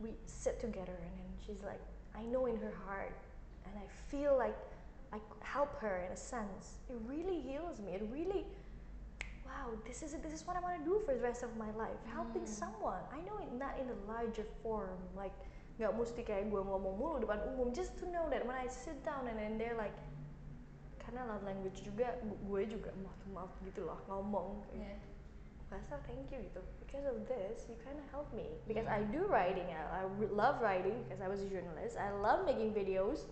we 0.00 0.16
sit 0.24 0.60
together 0.60 0.94
and 0.96 1.14
then 1.20 1.30
she's 1.44 1.60
like, 1.64 1.82
I 2.14 2.22
know 2.24 2.46
in 2.46 2.56
her 2.56 2.72
heart, 2.86 3.16
and 3.66 3.74
I 3.76 3.86
feel 4.08 4.36
like 4.38 4.56
I 5.12 5.18
help 5.40 5.76
her 5.80 6.04
in 6.06 6.12
a 6.12 6.16
sense. 6.16 6.80
It 6.88 6.96
really 7.06 7.40
heals 7.40 7.80
me. 7.80 7.94
It 7.94 8.02
really, 8.10 8.44
wow, 9.54 9.70
this 9.86 10.02
is. 10.02 10.18
This 10.18 10.34
is 10.34 10.42
what 10.42 10.58
I 10.58 10.60
want 10.60 10.82
to 10.82 10.84
do 10.84 10.98
for 11.06 11.14
the 11.14 11.22
rest 11.22 11.46
of 11.46 11.54
my 11.54 11.70
life, 11.78 11.96
helping 12.10 12.42
Hmm. 12.42 12.58
someone. 12.66 13.02
I 13.14 13.22
know 13.22 13.38
it 13.38 13.54
not 13.54 13.78
in 13.78 13.86
a 13.86 13.98
larger 14.10 14.42
form, 14.62 14.98
like 15.14 15.30
nggak 15.78 15.90
mesti 15.94 16.22
kayak 16.22 16.50
gue 16.50 16.62
ngomong 16.62 16.94
mulu 16.98 17.22
depan 17.22 17.38
umum, 17.50 17.70
just 17.70 17.94
to 17.98 18.06
know 18.10 18.26
that 18.30 18.42
when 18.42 18.54
I 18.54 18.66
sit 18.66 18.98
down 19.02 19.26
and 19.26 19.38
then 19.38 19.58
they're 19.58 19.74
like, 19.78 19.94
karena 20.98 21.26
love 21.26 21.42
language 21.46 21.82
juga, 21.86 22.18
gu- 22.22 22.40
gue 22.46 22.62
juga 22.78 22.90
to 22.94 23.26
mouth 23.30 23.54
gitu 23.62 23.86
loh 23.86 23.98
ngomong. 24.10 24.62
Yeah. 24.74 24.98
Pasal 25.70 25.98
thank 26.06 26.30
you 26.30 26.38
gitu. 26.42 26.62
Because 26.82 27.06
of 27.10 27.26
this, 27.26 27.66
you 27.66 27.74
kind 27.82 27.98
of 27.98 28.06
help 28.14 28.30
me. 28.30 28.46
Because 28.66 28.86
Mm. 28.86 28.94
I 28.94 29.00
do 29.10 29.26
writing. 29.26 29.66
I, 29.70 30.02
I 30.02 30.02
love 30.30 30.62
writing 30.62 31.02
because 31.06 31.18
I 31.18 31.26
was 31.26 31.42
a 31.42 31.48
journalist. 31.50 31.98
I 31.98 32.14
love 32.14 32.46
making 32.46 32.70
videos. 32.70 33.26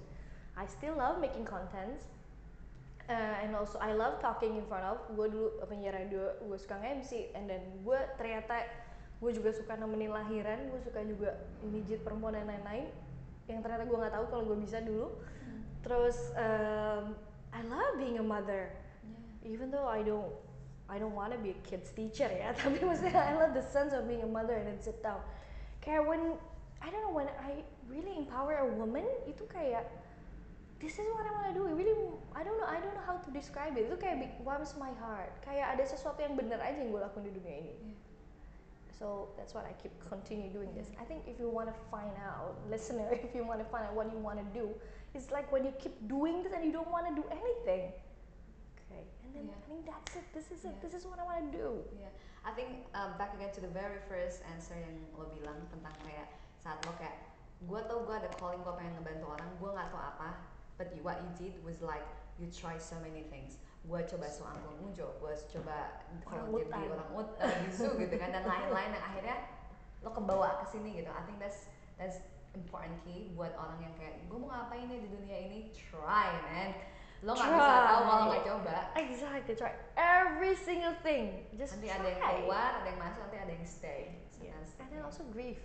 I 0.58 0.66
still 0.66 0.98
love 0.98 1.22
making 1.22 1.46
contents. 1.46 2.10
Uh, 3.10 3.42
and 3.42 3.52
also 3.58 3.76
I 3.82 3.92
love 3.92 4.22
talking 4.22 4.54
in 4.56 4.64
front 4.70 4.86
of. 4.86 5.02
Gue 5.14 5.26
dulu 5.28 5.58
penyiar 5.66 5.98
radio, 5.98 6.38
gue 6.38 6.58
suka 6.58 6.78
nge-MC. 6.78 7.34
And 7.34 7.50
then 7.50 7.62
gue 7.82 7.98
ternyata 8.16 8.62
gue 9.18 9.30
juga 9.34 9.50
suka 9.54 9.74
nemenin 9.74 10.14
lahiran. 10.14 10.70
Gue 10.70 10.80
suka 10.82 11.02
juga 11.02 11.34
mijit 11.66 12.02
perempuan 12.06 12.38
dan 12.38 12.46
lain-lain. 12.46 12.88
Yang 13.50 13.60
ternyata 13.66 13.84
gue 13.90 13.98
nggak 13.98 14.14
tahu 14.14 14.24
kalau 14.30 14.44
gue 14.48 14.58
bisa 14.62 14.78
dulu. 14.80 15.18
Terus 15.82 16.16
um, 16.38 17.18
I 17.52 17.60
love 17.66 17.98
being 17.98 18.22
a 18.22 18.24
mother 18.24 18.70
Yeah. 19.02 19.50
even 19.50 19.70
though 19.74 19.90
I 19.90 20.02
don't 20.02 20.30
I 20.88 20.98
don't 20.98 21.14
want 21.14 21.32
to 21.32 21.38
be 21.38 21.50
a 21.50 21.58
kids 21.66 21.90
teacher 21.90 22.30
ya 22.30 22.54
tapi 22.58 22.78
maksudnya 22.84 23.18
I 23.18 23.34
love 23.34 23.50
the 23.56 23.64
sense 23.64 23.90
of 23.90 24.06
being 24.06 24.22
a 24.22 24.30
mother 24.30 24.54
and 24.54 24.70
then 24.70 24.78
sit 24.78 25.02
down 25.02 25.18
kayak 25.82 26.06
when 26.06 26.38
I 26.82 26.90
don't 26.90 27.02
know 27.02 27.14
when 27.14 27.30
I 27.42 27.66
really 27.90 28.14
empower 28.18 28.62
a 28.62 28.68
woman 28.70 29.06
itu 29.26 29.42
kayak 29.50 29.86
this 30.82 30.98
is 30.98 31.06
what 31.14 31.22
I 31.22 31.30
want 31.30 31.46
to 31.46 31.54
do 31.54 31.62
really 31.70 31.94
I 32.34 32.42
don't 32.42 32.58
know 32.58 32.66
I 32.66 32.82
don't 32.82 32.90
know 32.92 33.06
how 33.06 33.22
to 33.22 33.30
describe 33.30 33.78
it. 33.78 33.86
Itu 33.86 33.96
kayak 34.02 34.18
big- 34.18 34.38
warms 34.42 34.74
my 34.74 34.90
heart. 34.98 35.30
Kayak 35.46 35.78
ada 35.78 35.86
sesuatu 35.86 36.18
yang 36.18 36.34
benar 36.34 36.58
aja 36.58 36.82
yang 36.82 36.90
gue 36.90 36.98
lakuin 36.98 37.30
di 37.30 37.32
dunia 37.38 37.56
ini. 37.62 37.74
Yeah. 37.94 37.98
so 38.92 39.34
that's 39.34 39.50
what 39.50 39.66
I 39.66 39.74
keep 39.82 39.90
continue 40.06 40.46
doing 40.52 40.70
this. 40.78 40.86
I 40.94 41.02
think 41.08 41.26
if 41.26 41.40
you 41.42 41.50
want 41.50 41.66
to 41.66 41.76
find 41.90 42.12
out 42.22 42.54
listener 42.70 43.08
if 43.26 43.32
you 43.34 43.42
want 43.42 43.58
to 43.58 43.66
find 43.70 43.86
out 43.88 43.94
what 43.94 44.10
you 44.10 44.18
want 44.20 44.38
to 44.38 44.46
do 44.54 44.70
it's 45.16 45.32
like 45.34 45.50
when 45.50 45.66
you 45.66 45.74
keep 45.82 45.96
doing 46.06 46.44
this 46.46 46.54
and 46.54 46.62
you 46.62 46.70
don't 46.70 46.90
want 46.90 47.10
to 47.10 47.14
do 47.14 47.24
anything. 47.30 47.90
Okay 48.86 49.02
and 49.26 49.30
then 49.32 49.44
Yeah. 49.48 49.58
I 49.58 49.60
think 49.66 49.80
that's 49.86 50.12
it. 50.18 50.26
This 50.34 50.50
is 50.50 50.62
it. 50.66 50.74
Yeah. 50.76 50.82
this 50.82 50.92
is 50.98 51.02
what 51.06 51.18
I 51.18 51.24
want 51.26 51.46
to 51.46 51.52
do. 51.54 51.82
Yeah, 51.98 52.12
I 52.46 52.52
think 52.52 52.86
um, 52.94 53.16
back 53.16 53.32
again 53.34 53.50
to 53.54 53.62
the 53.64 53.72
very 53.72 53.98
first 54.06 54.44
answer 54.50 54.76
yang 54.76 54.98
lo 55.14 55.30
bilang 55.30 55.62
tentang 55.72 55.94
kayak 56.04 56.28
saat 56.62 56.78
lo 56.86 56.92
kayak 57.00 57.16
gue 57.62 57.80
tau 57.86 58.02
gue 58.02 58.14
ada 58.14 58.26
calling 58.38 58.58
gue 58.62 58.74
pengen 58.74 58.98
ngebantu 58.98 59.26
orang 59.38 59.50
gue 59.58 59.70
nggak 59.70 59.88
tau 59.94 60.02
apa 60.02 60.30
but 60.78 60.88
what 61.02 61.20
you 61.20 61.30
did 61.38 61.54
was 61.64 61.80
like 61.80 62.04
you 62.40 62.46
try 62.48 62.76
so 62.78 62.96
many 63.00 63.24
things 63.28 63.58
gue 63.82 64.00
coba 64.06 64.30
soal 64.30 64.54
mujo 64.78 65.10
gue 65.18 65.34
coba 65.50 66.06
kalau 66.22 66.46
Orang 66.54 66.62
jadi 66.62 66.70
utan. 66.70 66.94
orang 66.94 67.10
ut 67.18 67.28
uh, 67.36 67.54
di 67.66 67.68
zoo 67.74 67.92
gitu 67.98 68.14
kan 68.14 68.30
dan 68.30 68.46
lain-lain 68.46 68.90
yang 68.94 69.04
akhirnya 69.04 69.36
lo 70.02 70.10
kebawa 70.14 70.62
ke 70.62 70.70
sini 70.70 71.02
gitu 71.02 71.10
I 71.10 71.22
think 71.26 71.42
that's 71.42 71.66
that's 71.98 72.22
important 72.54 72.94
key 73.02 73.34
buat 73.34 73.50
orang 73.58 73.82
yang 73.82 73.94
kayak 73.98 74.22
gue 74.30 74.38
mau 74.38 74.54
ngapain 74.54 74.86
nih 74.86 75.02
di 75.02 75.08
dunia 75.10 75.38
ini 75.50 75.58
try 75.74 76.30
man 76.46 76.70
lo 77.22 77.34
nggak 77.34 77.48
bisa 77.48 77.70
tahu 77.86 78.00
kalau 78.02 78.24
nggak 78.30 78.44
coba 78.46 78.76
Exactly, 78.98 79.54
try 79.54 79.72
every 79.94 80.54
single 80.58 80.94
thing. 81.06 81.46
Just 81.54 81.78
nanti 81.78 81.86
try. 81.90 81.98
ada 82.02 82.06
yang 82.10 82.20
keluar 82.22 82.68
ada 82.82 82.86
yang 82.90 82.98
masuk 82.98 83.20
nanti 83.26 83.38
ada 83.38 83.52
yang 83.54 83.66
stay 83.66 84.00
So 84.30 84.42
Yes. 84.42 84.74
And 84.82 84.90
then 84.90 85.02
also 85.06 85.22
grief. 85.30 85.58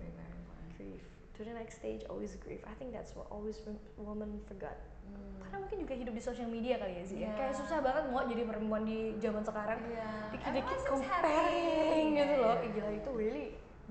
Very, 0.00 0.08
very 0.16 0.32
important. 0.32 0.68
Grief. 0.80 1.04
To 1.34 1.42
the 1.42 1.50
next 1.50 1.82
stage, 1.82 2.06
always 2.06 2.38
grief. 2.38 2.62
I 2.62 2.74
think 2.78 2.94
that's 2.94 3.10
what 3.12 3.26
always 3.26 3.58
wom- 3.66 3.82
woman 3.98 4.38
forgot. 4.46 4.78
Hmm. 5.02 5.42
Karena 5.42 5.56
mungkin 5.60 5.78
juga 5.82 5.94
hidup 5.98 6.14
di 6.14 6.22
sosial 6.22 6.46
media 6.46 6.78
kali 6.78 6.94
ya 6.94 7.04
sih. 7.04 7.18
ya. 7.18 7.26
Iya. 7.26 7.30
Kayak 7.34 7.54
susah 7.58 7.78
banget 7.82 8.04
mau 8.08 8.22
jadi 8.22 8.42
perempuan 8.46 8.82
di 8.86 9.18
zaman 9.18 9.42
sekarang. 9.42 9.82
Iya. 9.82 10.10
Dikit-dikit 10.30 10.78
comparing 10.86 12.14
happy. 12.14 12.22
gitu 12.22 12.34
loh. 12.38 12.54
Yeah. 12.54 12.64
Ih, 12.64 12.70
gila 12.70 12.90
itu 12.94 13.10
really 13.10 13.44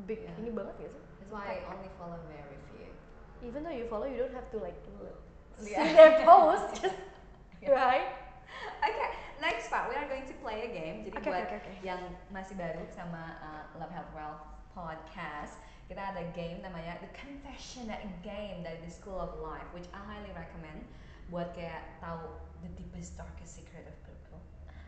big 0.04 0.24
Yeah. 0.24 0.40
ini 0.40 0.50
banget 0.56 0.76
ya 0.80 0.90
sih. 0.90 1.04
That's 1.20 1.32
why 1.32 1.46
I 1.52 1.68
only 1.68 1.92
follow 2.00 2.20
very 2.32 2.58
few. 2.72 2.88
Even 3.44 3.68
though 3.68 3.76
you 3.76 3.92
follow, 3.92 4.08
you 4.08 4.16
don't 4.16 4.32
have 4.32 4.48
to 4.50 4.60
like 4.64 4.80
see 5.60 5.76
Yeah. 5.76 5.84
their 5.92 6.14
post, 6.28 6.80
just 6.80 6.96
Yeah. 7.60 7.76
right? 7.76 8.08
Okay, 8.80 9.10
next 9.40 9.68
part 9.68 9.92
we 9.92 9.96
are 9.96 10.08
going 10.08 10.24
to 10.24 10.36
play 10.40 10.64
a 10.64 10.72
game. 10.72 11.04
Jadi 11.04 11.16
Okay, 11.20 11.28
buat 11.28 11.44
okay, 11.44 11.60
okay, 11.60 11.76
okay. 11.76 11.76
yang 11.84 12.00
masih 12.32 12.56
baru 12.56 12.84
sama 12.88 13.36
uh, 13.40 13.64
Love 13.76 13.92
Health 13.92 14.12
Wealth 14.12 14.44
podcast, 14.72 15.60
kita 15.94 16.10
ada 16.10 16.26
game 16.34 16.58
namanya 16.66 16.98
The 17.06 17.12
Confession 17.14 17.86
Game 18.26 18.66
dari 18.66 18.82
The 18.82 18.90
School 18.90 19.14
of 19.14 19.38
Life, 19.46 19.70
which 19.78 19.86
I 19.94 20.02
highly 20.02 20.34
recommend 20.34 20.90
buat 21.30 21.54
kayak 21.54 22.02
tahu 22.02 22.34
the 22.66 22.74
deepest 22.74 23.14
darkest 23.14 23.62
secret 23.62 23.86
of 23.86 23.94
people. 24.02 24.42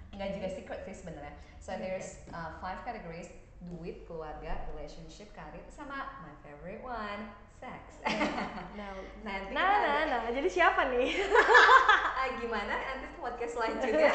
Enggak 0.10 0.34
juga 0.34 0.50
secret 0.50 0.82
sih 0.82 0.98
sebenarnya. 0.98 1.38
So 1.62 1.78
there's 1.78 2.26
uh, 2.34 2.58
five 2.58 2.82
categories: 2.90 3.30
duit, 3.70 4.10
keluarga, 4.10 4.66
relationship, 4.74 5.30
karir, 5.38 5.62
sama 5.70 6.10
my 6.26 6.34
favorite 6.42 6.82
one, 6.82 7.30
sex. 7.62 8.02
Nah, 8.74 8.98
Nanti 9.30 9.30
nah, 9.30 9.36
kita 9.46 9.62
nah, 9.62 9.70
ada- 9.86 10.10
nah. 10.10 10.22
Jadi 10.34 10.50
siapa 10.50 10.90
nih? 10.90 11.22
Gimana 12.42 12.74
nanti 12.82 13.06
podcast 13.22 13.54
selanjutnya 13.62 14.10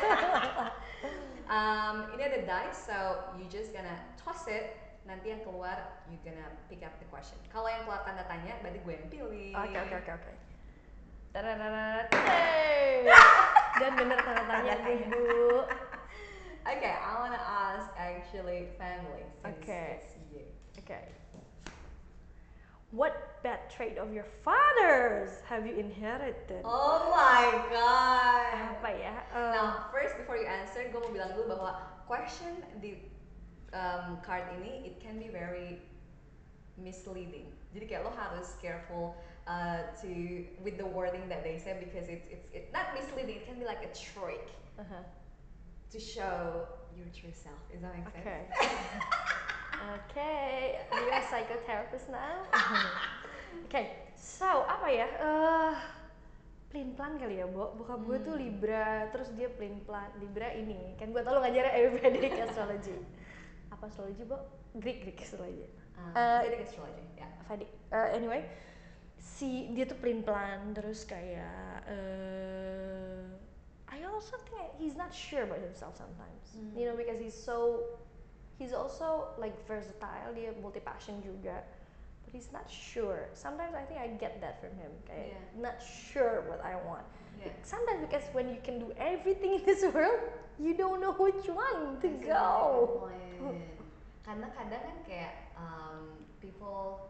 um, 1.55 2.11
ini 2.18 2.22
ada 2.26 2.42
dice 2.42 2.90
so 2.90 2.98
you 3.38 3.46
just 3.46 3.70
gonna 3.70 3.94
toss 4.18 4.50
it 4.50 4.89
nanti 5.03 5.33
yang 5.33 5.43
keluar 5.43 5.77
you 6.07 6.21
gonna 6.21 6.45
pick 6.69 6.85
up 6.85 6.93
the 7.01 7.09
question 7.09 7.41
kalau 7.49 7.67
yang 7.67 7.83
keluar 7.83 8.05
tanda 8.05 8.23
tanya 8.25 8.55
berarti 8.61 8.79
gue 8.79 8.93
yang 8.93 9.09
pilih 9.09 9.53
Oke 9.57 9.77
oke 9.77 9.95
oke 9.97 10.13
oke. 10.15 10.33
Dan 13.81 13.91
bener 13.97 14.19
tanda 14.21 14.43
tanya 14.45 14.75
bu. 15.09 15.63
okay 16.67 16.95
I 16.95 17.13
wanna 17.17 17.41
ask 17.41 17.89
actually 17.97 18.69
family 18.77 19.25
Okay. 19.41 20.05
Okay. 20.85 21.07
What 22.91 23.15
bad 23.47 23.71
trait 23.71 23.97
of 23.97 24.11
your 24.13 24.27
fathers 24.43 25.31
have 25.47 25.63
you 25.65 25.79
inherited? 25.79 26.67
oh 26.67 27.09
my 27.09 27.47
god 27.71 28.51
Apa 28.77 28.91
ya? 28.91 29.15
Eh, 29.31 29.53
Now, 29.55 29.87
first 29.95 30.19
before 30.19 30.35
you 30.35 30.51
answer, 30.51 30.83
gue 30.91 30.99
mau 30.99 31.15
bilang 31.15 31.31
dulu 31.39 31.55
bahwa 31.55 31.73
question 32.11 32.59
di 32.83 33.10
um, 33.73 34.19
card 34.23 34.47
ini 34.61 34.87
it 34.87 34.97
can 34.99 35.19
be 35.19 35.29
very 35.29 35.79
misleading. 36.79 37.47
Jadi 37.71 37.85
kayak 37.87 38.03
lo 38.09 38.13
harus 38.15 38.57
careful 38.59 39.15
uh, 39.47 39.87
to 40.03 40.11
with 40.65 40.81
the 40.81 40.87
wording 40.87 41.29
that 41.31 41.47
they 41.47 41.61
say 41.61 41.79
because 41.79 42.11
it's 42.11 42.27
it's 42.31 42.49
it, 42.51 42.65
not 42.75 42.91
misleading. 42.97 43.43
It 43.43 43.47
can 43.47 43.59
be 43.61 43.67
like 43.69 43.83
a 43.85 43.93
trick 43.95 44.51
uh-huh. 44.79 45.05
to 45.93 45.99
show 45.99 46.67
your 46.97 47.09
true 47.15 47.35
self. 47.35 47.59
Does 47.71 47.83
that 47.83 47.95
make 47.95 48.07
sense? 48.11 48.25
Okay. 48.25 48.43
okay, 49.97 50.59
are 50.91 51.01
you 51.01 51.13
a 51.15 51.23
psychotherapist 51.23 52.11
now? 52.11 52.43
okay, 53.67 54.11
so 54.19 54.67
apa 54.67 54.87
ya? 54.91 55.07
Eh, 55.07 55.73
plain 56.71 56.95
plan 56.95 57.19
kali 57.19 57.43
ya, 57.43 57.47
Bo. 57.47 57.75
Bokap 57.79 58.03
gue 58.07 58.19
tuh 58.23 58.35
Hmm. 58.35 58.43
Libra, 58.43 59.11
terus 59.15 59.31
dia 59.35 59.51
plain 59.51 59.83
plan. 59.87 60.11
Libra 60.19 60.51
ini, 60.55 60.95
kan 60.99 61.11
gue 61.15 61.23
tau 61.23 61.39
lo 61.39 61.41
ngajar 61.43 61.71
Ayurvedic 61.75 62.35
astrology. 62.43 62.99
Apa 63.81 63.88
astrology, 63.88 64.29
Bo? 64.29 64.37
Greek 64.77 65.01
Greek 65.01 65.25
astrology. 65.25 65.64
Uh, 65.97 66.12
Uh, 66.12 66.45
Vedic 66.45 66.69
astrology. 66.69 67.07
Yeah. 67.16 67.33
Vedic. 67.49 67.71
Eh, 67.88 68.09
anyway, 68.12 68.45
si 69.16 69.73
dia 69.73 69.88
tuh 69.88 69.97
plain 69.97 70.21
plan, 70.21 70.77
terus 70.77 71.09
kayak 71.09 71.81
eh 71.88 73.25
I 73.88 74.05
also 74.05 74.37
think 74.53 74.69
he's 74.77 75.01
not 75.01 75.16
sure 75.16 75.49
about 75.49 75.64
himself 75.64 75.97
sometimes. 75.97 76.45
Hmm. 76.53 76.77
You 76.77 76.93
know, 76.93 76.97
because 76.97 77.16
he's 77.16 77.33
so 77.33 77.88
he's 78.61 78.77
also 78.77 79.33
like 79.40 79.57
versatile, 79.64 80.29
dia 80.37 80.53
multi 80.61 80.85
passion 80.85 81.25
juga. 81.25 81.64
But 82.21 82.37
he's 82.37 82.53
not 82.53 82.69
sure. 82.69 83.33
Sometimes 83.33 83.73
I 83.73 83.88
think 83.88 83.97
I 83.97 84.12
get 84.21 84.45
that 84.45 84.61
from 84.61 84.77
him. 84.77 84.93
Kayak 85.09 85.40
Yeah. 85.40 85.45
not 85.57 85.81
sure 85.81 86.45
what 86.53 86.61
I 86.61 86.77
want. 86.85 87.09
Yeah. 87.40 87.49
Sometimes 87.64 88.05
because 88.05 88.29
when 88.37 88.53
you 88.53 88.61
can 88.61 88.77
do 88.77 88.93
everything 89.01 89.57
in 89.57 89.64
this 89.64 89.81
world, 89.97 90.21
you 90.61 90.77
don't 90.77 91.01
know 91.01 91.16
which 91.16 91.49
one 91.49 91.96
to 92.05 92.09
That's 92.20 92.29
go. 92.29 93.09
point. 93.09 93.64
Karena 94.20 94.46
kadang 94.53 94.83
kan 94.85 94.96
kayak 95.09 95.33
um, 95.57 96.20
people 96.38 97.09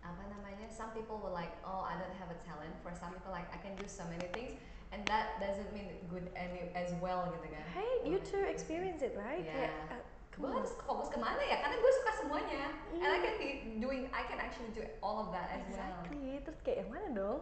apa 0.00 0.22
namanya? 0.30 0.70
Some 0.70 0.94
people 0.94 1.18
will 1.18 1.34
like, 1.34 1.50
oh 1.66 1.82
I 1.82 1.98
don't 1.98 2.14
have 2.16 2.30
a 2.30 2.38
talent. 2.46 2.70
For 2.86 2.94
some 2.94 3.10
people 3.10 3.34
like 3.34 3.50
I 3.50 3.58
can 3.58 3.74
do 3.74 3.84
so 3.90 4.06
many 4.06 4.30
things, 4.30 4.54
and 4.94 5.02
that 5.10 5.42
doesn't 5.42 5.68
mean 5.74 5.90
good 6.06 6.30
any 6.38 6.70
as 6.78 6.94
well 7.02 7.26
gitu 7.34 7.50
kan? 7.50 7.64
Hey, 7.74 8.06
you 8.06 8.22
Like, 8.22 8.30
two 8.30 8.42
experience 8.46 9.02
it, 9.02 9.18
right? 9.18 9.42
Kayak, 9.42 9.74
Yeah. 9.74 9.92
uh, 9.98 10.02
Gue 10.36 10.52
harus 10.52 10.76
fokus 10.84 11.08
ke 11.08 11.16
mana 11.16 11.40
ya? 11.40 11.64
Karena 11.64 11.80
gue 11.80 11.92
suka 11.96 12.12
semuanya, 12.12 12.68
and 12.92 13.08
I 13.08 13.18
can 13.24 13.34
be 13.40 13.48
doing, 13.80 14.04
I 14.12 14.20
can 14.28 14.36
actually 14.36 14.68
do 14.76 14.84
all 15.00 15.16
of 15.24 15.32
that 15.32 15.48
as 15.48 15.64
well. 15.72 16.04
Exactly. 16.04 16.44
Terus 16.44 16.58
kayak 16.60 16.76
yang 16.84 16.90
mana 16.92 17.08
dong? 17.16 17.40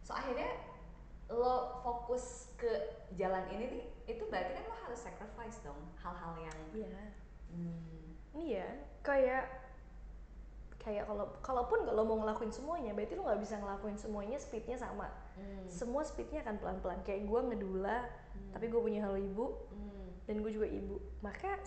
So 0.00 0.16
akhirnya 0.16 0.48
lo 1.30 1.78
fokus 1.80 2.50
ke 2.58 2.68
jalan 3.14 3.46
ini 3.54 3.64
nih, 3.78 3.84
itu 4.10 4.26
berarti 4.26 4.50
kan 4.58 4.64
lo 4.66 4.76
harus 4.86 4.98
sacrifice 4.98 5.62
dong 5.62 5.78
hal-hal 6.02 6.34
yang 6.42 6.58
Iya. 6.74 7.04
hmm, 7.54 8.04
Iya. 8.34 8.68
Kayak 9.00 9.44
kayak 10.80 11.04
kalau 11.04 11.26
kalaupun 11.44 11.84
lo 11.86 12.02
mau 12.08 12.18
ngelakuin 12.24 12.50
semuanya, 12.50 12.96
berarti 12.96 13.14
lo 13.14 13.28
nggak 13.28 13.42
bisa 13.44 13.54
ngelakuin 13.60 13.98
semuanya 14.00 14.38
speednya 14.40 14.76
sama. 14.80 15.06
hmm, 15.36 15.68
Semua 15.68 16.02
speednya 16.02 16.40
akan 16.42 16.56
pelan-pelan. 16.58 17.00
Kayak 17.06 17.28
gue 17.28 17.40
ngedula, 17.52 17.98
hmm, 18.08 18.50
tapi 18.56 18.66
gue 18.72 18.80
punya 18.80 19.04
halo 19.04 19.20
ibu 19.20 19.46
hmm. 19.70 20.26
dan 20.26 20.34
gue 20.42 20.50
juga 20.50 20.66
ibu. 20.66 20.98
Maka 21.22 21.60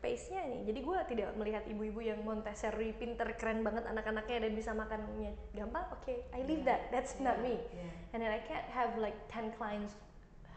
space-nya 0.00 0.48
nih. 0.48 0.60
Jadi 0.64 0.80
gue 0.80 0.98
tidak 1.12 1.28
melihat 1.36 1.60
ibu-ibu 1.68 2.00
yang 2.00 2.24
Montessori 2.24 2.96
pinter 2.96 3.28
keren 3.36 3.60
banget 3.60 3.84
anak-anaknya 3.84 4.48
dan 4.48 4.52
bisa 4.56 4.72
makannya 4.72 5.36
gampang. 5.52 5.84
Oke, 5.92 6.24
I 6.32 6.40
leave 6.40 6.64
Yeah, 6.64 6.72
that. 6.72 6.80
That's 6.88 7.20
not 7.20 7.36
yeah, 7.38 7.44
me. 7.44 7.54
yeah. 7.76 7.92
and 8.10 8.18
then 8.18 8.32
I 8.32 8.40
can't 8.40 8.64
have 8.72 8.96
like 8.96 9.14
10 9.28 9.52
clients 9.54 9.92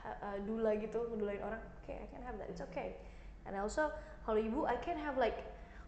uh, 0.07 0.39
dula 0.41 0.79
gitu 0.79 1.11
ngedulain 1.11 1.43
orang 1.43 1.61
okay 1.79 1.99
I 2.01 2.07
can 2.07 2.23
have 2.23 2.35
that 2.35 2.47
it's 2.49 2.63
okay 2.65 2.97
and 3.45 3.55
also 3.55 3.87
kalau 4.23 4.39
ibu 4.39 4.63
I 4.65 4.75
can 4.79 4.97
have 4.97 5.15
like 5.15 5.43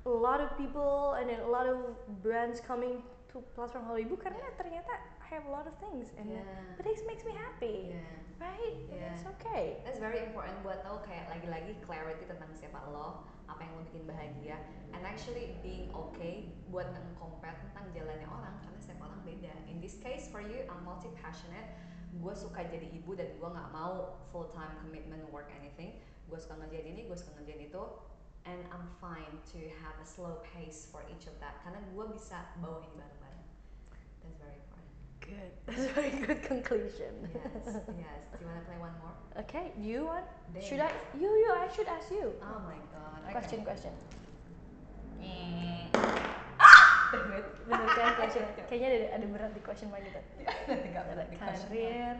a 0.05 0.11
lot 0.11 0.37
of 0.39 0.53
people 0.55 1.17
and 1.17 1.25
then 1.25 1.41
a 1.41 1.49
lot 1.49 1.65
of 1.65 1.95
brands 2.21 2.61
coming 2.61 3.01
to 3.33 3.41
platform 3.57 3.83
Halo 3.89 3.97
Ibu 3.97 4.15
karena 4.15 4.45
ternyata 4.55 4.93
I 5.19 5.27
have 5.33 5.43
a 5.43 5.51
lot 5.51 5.65
of 5.65 5.73
things 5.81 6.13
and 6.15 6.29
Yeah. 6.29 6.45
but 6.77 6.85
it 6.85 7.01
makes 7.03 7.25
me 7.25 7.33
happy 7.33 7.91
Yeah. 7.91 8.05
right 8.37 8.77
Yeah. 8.87 9.17
it's 9.17 9.25
okay 9.25 9.81
That's 9.83 9.97
very 9.97 10.21
important 10.21 10.61
buat 10.61 10.85
tahu 10.85 11.01
kayak 11.03 11.27
lagi-lagi 11.27 11.81
clarity 11.83 12.23
tentang 12.23 12.53
siapa 12.53 12.85
lo, 12.87 13.25
apa 13.45 13.61
yang 13.61 13.73
lo 13.77 13.83
bikin 13.87 14.03
bahagia, 14.09 14.57
and 14.93 15.01
actually 15.05 15.57
being 15.61 15.89
okay 15.93 16.49
buat 16.73 16.89
nge-compare 16.91 17.55
tentang 17.69 17.85
jalannya 17.93 18.27
orang 18.27 18.55
karena 18.65 18.79
setiap 18.81 19.05
orang 19.05 19.21
beda. 19.21 19.53
In 19.69 19.77
this 19.79 20.01
case 20.01 20.25
for 20.27 20.41
you, 20.41 20.65
I'm 20.65 20.81
multi 20.83 21.13
passionate. 21.21 21.69
Gue 22.15 22.31
suka 22.33 22.63
jadi 22.65 22.89
ibu 22.95 23.13
dan 23.13 23.35
gue 23.37 23.49
nggak 23.49 23.69
mau 23.75 24.17
full 24.33 24.49
time 24.49 24.71
commitment 24.81 25.21
work 25.29 25.51
anything. 25.53 25.99
Gue 26.25 26.41
suka 26.41 26.57
ngerjain 26.57 26.89
ini, 26.89 27.05
gue 27.05 27.17
suka 27.17 27.37
ngerjain 27.37 27.69
itu, 27.69 27.83
and 28.49 28.65
I'm 28.73 28.89
fine 28.97 29.37
to 29.53 29.59
have 29.85 29.93
a 30.01 30.07
slow 30.07 30.41
pace 30.41 30.89
for 30.89 31.05
each 31.11 31.29
of 31.29 31.35
that 31.37 31.61
karena 31.61 31.81
gue 31.93 32.05
bisa 32.13 32.41
bawa 32.61 32.81
ini 32.81 32.97
bareng-bareng. 32.97 33.45
That's 34.25 34.37
very. 34.41 34.64
Good 35.27 35.51
that's 35.67 35.85
a 35.85 35.91
very 35.93 36.11
good 36.21 36.41
conclusion 36.43 37.11
Yes, 37.25 37.65
yes. 37.97 38.21
Do 38.31 38.41
you 38.41 38.47
wanna 38.47 38.63
play 38.63 38.77
one 38.79 38.95
more? 39.01 39.15
okay 39.41 39.73
you 39.75 40.05
want 40.05 40.25
Damn. 40.53 40.63
should 40.63 40.81
I 40.81 40.89
you 41.17 41.27
you 41.27 41.49
I 41.51 41.67
should 41.69 41.89
ask 41.89 42.07
you 42.11 42.31
Oh 42.39 42.59
my 42.63 42.77
god. 42.93 43.19
Okay. 43.25 43.33
question 43.33 43.59
question 43.65 43.93
Eh. 45.19 45.89
bener 47.65 47.87
kan 47.97 48.13
question 48.19 48.43
kayaknya 48.69 48.87
ada 48.87 49.07
ada 49.17 49.25
berat 49.25 49.51
di 49.51 49.61
question 49.61 49.89
mark 49.89 50.05
gitu 50.05 50.21
Nanti 50.69 51.35
karir 51.35 52.15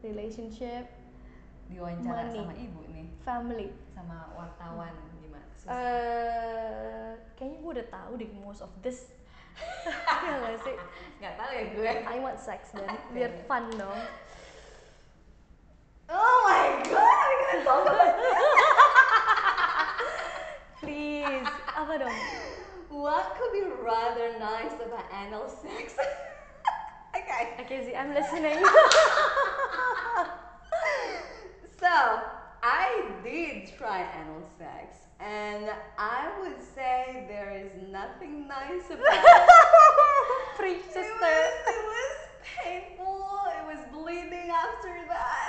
relationship 0.00 0.84
Diwawancara 1.70 2.26
Money. 2.26 2.34
sama 2.34 2.54
ibu 2.58 2.80
nih, 2.90 3.06
family 3.22 3.68
sama 3.94 4.26
wartawan 4.34 4.90
gimana? 5.22 5.46
Susah. 5.54 5.70
eh 5.70 7.10
kayaknya 7.38 7.56
gue 7.62 7.70
udah 7.78 7.86
tahu 7.86 8.12
deh 8.18 8.30
most 8.42 8.58
of 8.58 8.72
this 8.82 9.06
Gak 10.20 10.58
sih? 10.64 10.76
Gak 11.20 11.36
tau 11.36 11.50
ya 11.52 11.64
gue 11.76 11.92
I 12.08 12.16
want 12.20 12.40
sex 12.40 12.72
dan 12.72 12.88
biar 13.14 13.32
fun 13.44 13.68
dong 13.76 14.00
Oh 16.10 16.36
my 16.42 16.82
god, 16.90 17.38
oh 17.54 17.62
talk 17.62 17.86
about 17.86 18.18
Please, 20.82 21.46
apa 21.70 21.92
dong? 22.02 22.18
What 22.90 23.38
could 23.38 23.52
be 23.54 23.62
rather 23.78 24.34
nice 24.42 24.74
about 24.82 25.06
anal 25.14 25.46
sex? 25.46 25.94
okay. 27.14 27.54
Okay, 27.62 27.78
Z, 27.86 27.94
I'm 27.94 28.10
listening. 28.10 28.58
so, 31.78 31.94
I 32.58 33.06
did 33.22 33.70
try 33.78 34.02
anal 34.18 34.42
sex 34.58 35.09
and 35.22 35.70
I 35.98 36.30
would 36.40 36.62
say 36.74 37.26
there 37.28 37.50
is 37.50 37.70
nothing 37.90 38.48
nice 38.48 38.86
about 38.90 39.24
it. 39.24 39.50
Preach, 40.56 40.82
It 40.94 40.96
was, 40.96 41.52
it 41.68 41.84
was 41.84 42.16
painful. 42.64 43.26
It 43.58 43.66
was 43.66 43.84
bleeding 43.92 44.50
after 44.50 44.94
that. 45.08 45.48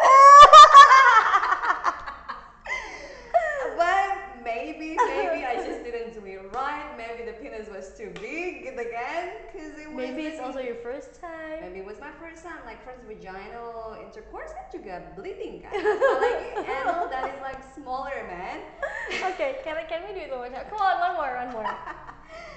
but 3.77 4.40
maybe, 4.51 4.89
maybe 5.15 5.39
I 5.45 5.55
just 5.55 5.83
didn't 5.83 6.13
do 6.13 6.21
it 6.25 6.41
right. 6.53 6.91
Maybe 6.97 7.29
the 7.29 7.35
penis 7.39 7.67
was 7.69 7.95
too 7.97 8.11
big 8.19 8.67
again, 8.67 9.47
because 9.47 9.77
it 9.79 9.87
was. 9.87 9.97
Maybe 9.97 10.23
it's 10.27 10.39
also 10.39 10.59
your 10.59 10.79
first 10.83 11.19
time. 11.19 11.61
Maybe 11.61 11.79
it 11.79 11.85
was 11.85 11.99
my 11.99 12.11
first 12.19 12.43
time, 12.43 12.59
like 12.65 12.83
first 12.83 13.03
vaginal 13.07 13.95
intercourse 14.03 14.51
kan 14.57 14.65
juga 14.71 14.95
bleeding 15.15 15.63
kan. 15.63 15.71
Apalagi 15.71 16.47
anal 16.67 17.07
that 17.07 17.25
is 17.31 17.39
like 17.39 17.61
smaller 17.75 18.19
man. 18.27 18.59
okay, 19.33 19.63
can 19.63 19.79
I, 19.79 19.83
can 19.87 20.03
we 20.07 20.11
do 20.17 20.27
it 20.27 20.31
one 20.31 20.47
more 20.47 20.51
time? 20.51 20.67
Come 20.67 20.81
on, 20.81 20.95
one 20.99 21.13
more, 21.15 21.31
one 21.47 21.51
more. 21.55 21.71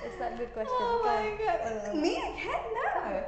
It's 0.05 0.19
not 0.21 0.35
a 0.35 0.37
good 0.37 0.53
question. 0.53 0.77
Oh 0.79 1.01
Come 1.01 1.09
my 1.09 1.33
on. 1.33 1.39
god. 1.41 1.59
One. 1.65 2.03
Me, 2.03 2.13
I 2.21 2.31
can't 2.37 2.67
know. 2.77 3.25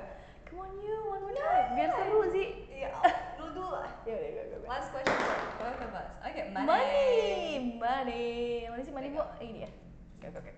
Come 0.46 0.58
on, 0.60 0.70
you 0.78 0.94
one 1.08 1.22
more 1.24 1.34
time. 1.34 1.68
Biar 1.74 1.90
seru 1.96 2.20
sih. 2.30 2.48
Ya, 2.70 2.92
lu 3.40 3.50
dulu 3.56 3.72
lah. 3.72 3.88
Ya 4.04 4.12
udah, 4.14 4.30
go, 4.30 4.42
go, 4.44 4.56
go. 4.60 4.66
Last 4.68 4.88
question 4.92 5.16
for 5.16 5.36
both 5.58 5.80
of 5.80 5.92
us. 5.96 6.10
Okay, 6.28 6.44
money. 6.52 6.68
Money, 6.68 7.80
money. 7.80 8.55
Mana 8.96 9.12
sih 9.12 9.12
money 9.12 9.20
bu? 9.20 9.44
Ini 9.44 9.52
dia. 9.52 9.70
Oke, 10.16 10.26
oke, 10.32 10.38
oke. 10.40 10.52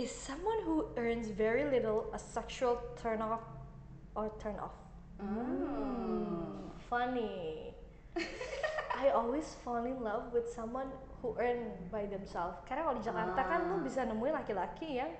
Is 0.00 0.08
someone 0.08 0.64
who 0.64 0.88
earns 0.96 1.28
very 1.28 1.68
little 1.68 2.08
a 2.16 2.18
sexual 2.18 2.80
turn 2.96 3.20
off 3.20 3.44
or 4.16 4.32
turn 4.40 4.56
off? 4.56 4.72
Mm. 5.20 6.72
Funny. 6.88 7.76
I 8.96 9.12
always 9.12 9.44
fall 9.60 9.84
in 9.84 10.00
love 10.00 10.32
with 10.32 10.48
someone 10.48 10.88
who 11.20 11.36
earn 11.36 11.68
by 11.92 12.08
themselves. 12.08 12.56
Karena 12.64 12.88
kalau 12.88 12.96
di 12.96 13.04
Jakarta 13.04 13.40
kan 13.44 13.60
lu 13.68 13.76
Ah. 13.76 13.84
bisa 13.84 14.00
nemuin 14.08 14.40
laki-laki 14.40 15.04
yang 15.04 15.12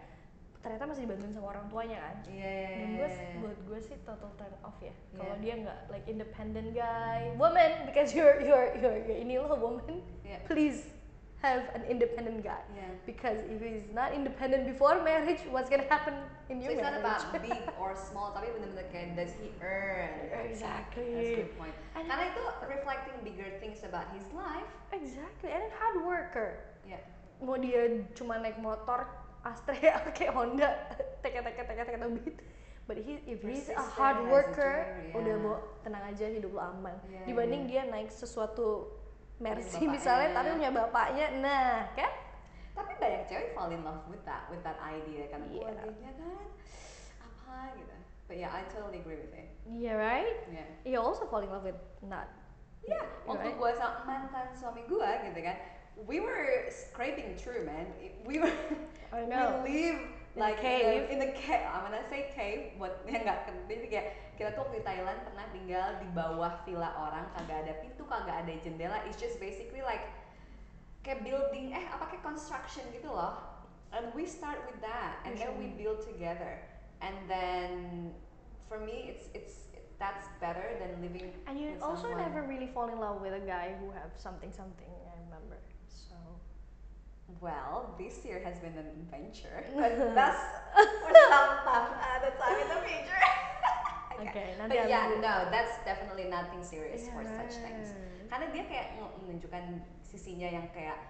ternyata 0.64 0.88
masih 0.88 1.04
dibantuin 1.04 1.32
sama 1.36 1.52
orang 1.52 1.68
tuanya 1.68 1.98
kan. 2.00 2.16
Iya, 2.24 2.48
iya, 2.48 2.68
Dan 2.72 2.88
iya, 2.88 2.96
gue 2.96 3.08
iya. 3.12 3.36
buat 3.44 3.58
gue 3.68 3.78
sih 3.84 3.96
total 4.08 4.32
turn 4.40 4.54
off 4.64 4.76
ya. 4.80 4.92
Kalau 5.12 5.36
Yeah. 5.36 5.44
dia 5.44 5.54
nggak 5.60 5.78
like 5.92 6.04
independent 6.08 6.72
guy, 6.72 7.36
woman 7.36 7.84
because 7.84 8.16
you're 8.16 8.40
you're 8.40 8.72
you're, 8.80 8.96
you're 9.04 9.20
ini 9.20 9.36
lo 9.36 9.52
woman, 9.60 10.00
Yeah. 10.24 10.40
please 10.48 10.88
have 11.40 11.72
an 11.72 11.82
independent 11.88 12.44
guy. 12.44 12.60
Yeah. 12.76 12.84
Because 13.08 13.40
if 13.48 13.64
he's 13.64 13.88
not 13.96 14.12
independent 14.12 14.68
before 14.68 15.00
marriage, 15.02 15.40
what's 15.48 15.70
gonna 15.72 15.88
happen 15.88 16.14
in 16.52 16.60
So 16.60 16.68
your 16.68 16.72
it's 16.76 16.82
not 16.84 17.00
marriage? 17.00 17.24
about 17.24 17.42
big 17.42 17.58
or 17.80 17.96
small, 17.96 18.36
tapi 18.36 18.52
benar-benar 18.52 18.86
kayak 18.92 19.16
does 19.16 19.32
he 19.40 19.48
earn? 19.64 20.28
Exactly. 20.50 21.16
That's 21.16 21.32
a 21.32 21.40
good 21.40 21.52
point. 21.56 21.74
And- 21.96 22.04
Karena 22.04 22.28
itu 22.28 22.42
reflecting 22.68 23.16
bigger 23.24 23.48
things 23.56 23.80
about 23.88 24.12
his 24.12 24.26
life. 24.36 24.68
exactly, 24.92 25.48
and 25.48 25.64
then 25.64 25.72
hard 25.80 26.04
worker. 26.04 26.60
Yeah. 26.84 27.00
Mau 27.40 27.56
dia 27.56 28.04
cuma 28.12 28.36
naik 28.36 28.60
motor 28.60 29.08
Astra 29.40 29.72
kayak 30.12 30.36
Honda, 30.36 30.76
teka 31.24 31.40
teka 31.40 31.64
teka 31.64 31.82
teka 31.88 32.08
beat. 32.20 32.36
But 32.84 33.00
he, 33.06 33.22
if 33.24 33.40
he's 33.40 33.70
a 33.70 33.78
hard 33.80 34.18
as 34.18 34.26
a 34.26 34.32
worker, 34.34 34.74
dream, 34.82 35.14
udah 35.14 35.34
yeah. 35.38 35.44
mau 35.46 35.56
tenang 35.86 36.04
aja 36.10 36.26
hidup 36.26 36.52
lo 36.52 36.60
aman. 36.60 36.98
Yeah, 37.06 37.22
Dibanding 37.22 37.70
yeah. 37.70 37.86
dia 37.86 37.92
naik 37.94 38.10
sesuatu 38.10 38.90
Mercy 39.40 39.80
bapaknya. 39.80 39.88
misalnya, 39.90 40.28
tapi 40.36 40.48
punya 40.54 40.72
bapaknya, 40.72 41.26
nah 41.40 41.72
kan? 41.96 42.12
Tapi 42.70 42.92
banyak 42.96 43.22
cewek 43.24 43.48
fall 43.52 43.72
in 43.72 43.80
love 43.80 44.04
with 44.06 44.20
that, 44.22 44.44
with 44.52 44.60
that 44.60 44.76
idea 44.78 45.26
kan. 45.28 45.40
Yeah. 45.48 45.64
Wah, 45.64 45.72
dia 45.72 46.12
kan 46.14 46.44
apa 47.18 47.56
gitu. 47.74 47.96
But 48.28 48.36
yeah, 48.38 48.52
I 48.52 48.62
totally 48.68 49.00
agree 49.00 49.18
with 49.18 49.32
it. 49.32 49.48
Yeah 49.66 49.96
right? 49.96 50.38
Yeah. 50.46 50.68
You 50.84 51.00
also 51.00 51.26
fall 51.26 51.40
in 51.40 51.50
love 51.50 51.64
with 51.64 51.80
not. 52.04 52.28
Iya, 52.80 53.00
waktu 53.28 53.52
Right? 53.52 53.60
gue 53.60 53.70
sama 53.76 54.08
mantan 54.08 54.46
suami 54.56 54.80
gue 54.88 55.10
gitu 55.28 55.40
kan, 55.44 55.56
we 56.08 56.16
were 56.16 56.64
scraping 56.72 57.36
through 57.36 57.64
man. 57.64 57.92
We 58.24 58.40
were 58.40 58.52
I 59.12 59.24
know. 59.28 59.60
we 59.60 59.92
live 59.92 60.00
like 60.36 60.60
cave. 60.60 61.10
in 61.10 61.18
the, 61.18 61.32
cave. 61.34 61.66
I'm 61.66 61.82
gonna 61.90 62.06
say 62.08 62.30
cave 62.34 62.78
buat 62.78 63.02
yang 63.10 63.26
nggak 63.26 63.50
jadi 63.66 63.86
kayak 63.90 64.06
kita 64.38 64.56
tuh 64.56 64.64
waktu 64.64 64.80
di 64.80 64.82
Thailand 64.86 65.18
pernah 65.26 65.46
tinggal 65.52 65.88
di 66.00 66.08
bawah 66.16 66.52
villa 66.64 66.90
orang, 66.96 67.28
kagak 67.36 67.66
ada 67.66 67.72
pintu, 67.82 68.06
kagak 68.06 68.46
ada 68.46 68.52
jendela. 68.62 69.02
It's 69.10 69.18
just 69.18 69.36
basically 69.42 69.82
like 69.82 70.06
kayak 71.02 71.24
building 71.26 71.72
eh 71.74 71.84
apa 71.90 72.08
kayak 72.14 72.22
construction 72.24 72.86
gitu 72.94 73.10
loh. 73.10 73.36
And 73.90 74.14
we 74.14 74.22
start 74.22 74.62
with 74.70 74.78
that, 74.86 75.18
and 75.26 75.34
then 75.34 75.58
we 75.58 75.66
Usually. 75.74 75.82
build 75.82 75.98
together. 76.06 76.62
And 77.02 77.16
then 77.26 77.70
for 78.70 78.78
me, 78.78 79.10
it's 79.10 79.26
it's 79.34 79.66
that's 79.98 80.30
better 80.40 80.78
than 80.80 81.02
living 81.02 81.34
And 81.50 81.58
you 81.58 81.76
also 81.82 82.08
someone. 82.08 82.22
never 82.22 82.40
really 82.46 82.70
fall 82.72 82.88
in 82.88 83.02
love 83.02 83.20
with 83.20 83.34
a 83.34 83.42
guy 83.44 83.74
who 83.82 83.90
have 83.92 84.14
something 84.16 84.54
something. 84.54 84.88
I 85.10 85.18
remember. 85.26 85.58
Well, 87.38 87.94
this 87.98 88.24
year 88.24 88.42
has 88.42 88.58
been 88.58 88.74
an 88.74 88.90
adventure, 88.98 89.62
but 89.76 90.14
that's 90.14 90.42
for 90.74 91.12
some 91.30 91.54
time, 91.62 91.94
uh, 91.94 92.18
the 92.26 92.32
time 92.34 92.58
in 92.58 92.68
the 92.68 92.80
future. 92.82 93.22
Okay, 94.20 94.52
But 94.60 94.68
nanti 94.68 94.84
yeah, 94.84 95.16
no, 95.16 95.48
that's 95.48 95.80
definitely 95.88 96.28
nothing 96.28 96.60
serious 96.60 97.08
Yeah, 97.08 97.16
for 97.16 97.24
such 97.24 97.56
things. 97.64 97.96
Karena 98.28 98.52
dia 98.52 98.68
kayak 98.68 99.00
menunjukkan 99.16 99.80
sisinya 100.04 100.44
yang 100.44 100.68
kayak 100.76 101.00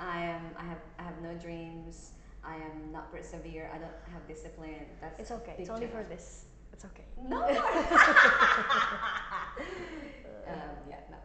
I 0.00 0.32
am, 0.32 0.56
I 0.56 0.64
have, 0.64 0.80
I 0.96 1.02
have 1.04 1.20
no 1.20 1.36
dreams. 1.36 2.16
I 2.40 2.56
am 2.56 2.88
not 2.88 3.12
persevere. 3.12 3.68
I 3.68 3.76
don't 3.76 4.00
have 4.08 4.24
discipline. 4.24 4.88
That's 5.04 5.20
It's 5.20 5.32
okay. 5.44 5.60
It's 5.60 5.68
only 5.68 5.92
for 5.92 6.08
this. 6.08 6.48
It's 6.72 6.88
okay. 6.88 7.04
No. 7.20 7.44
um, 7.44 7.52
yeah, 10.88 11.04
no. 11.12 11.18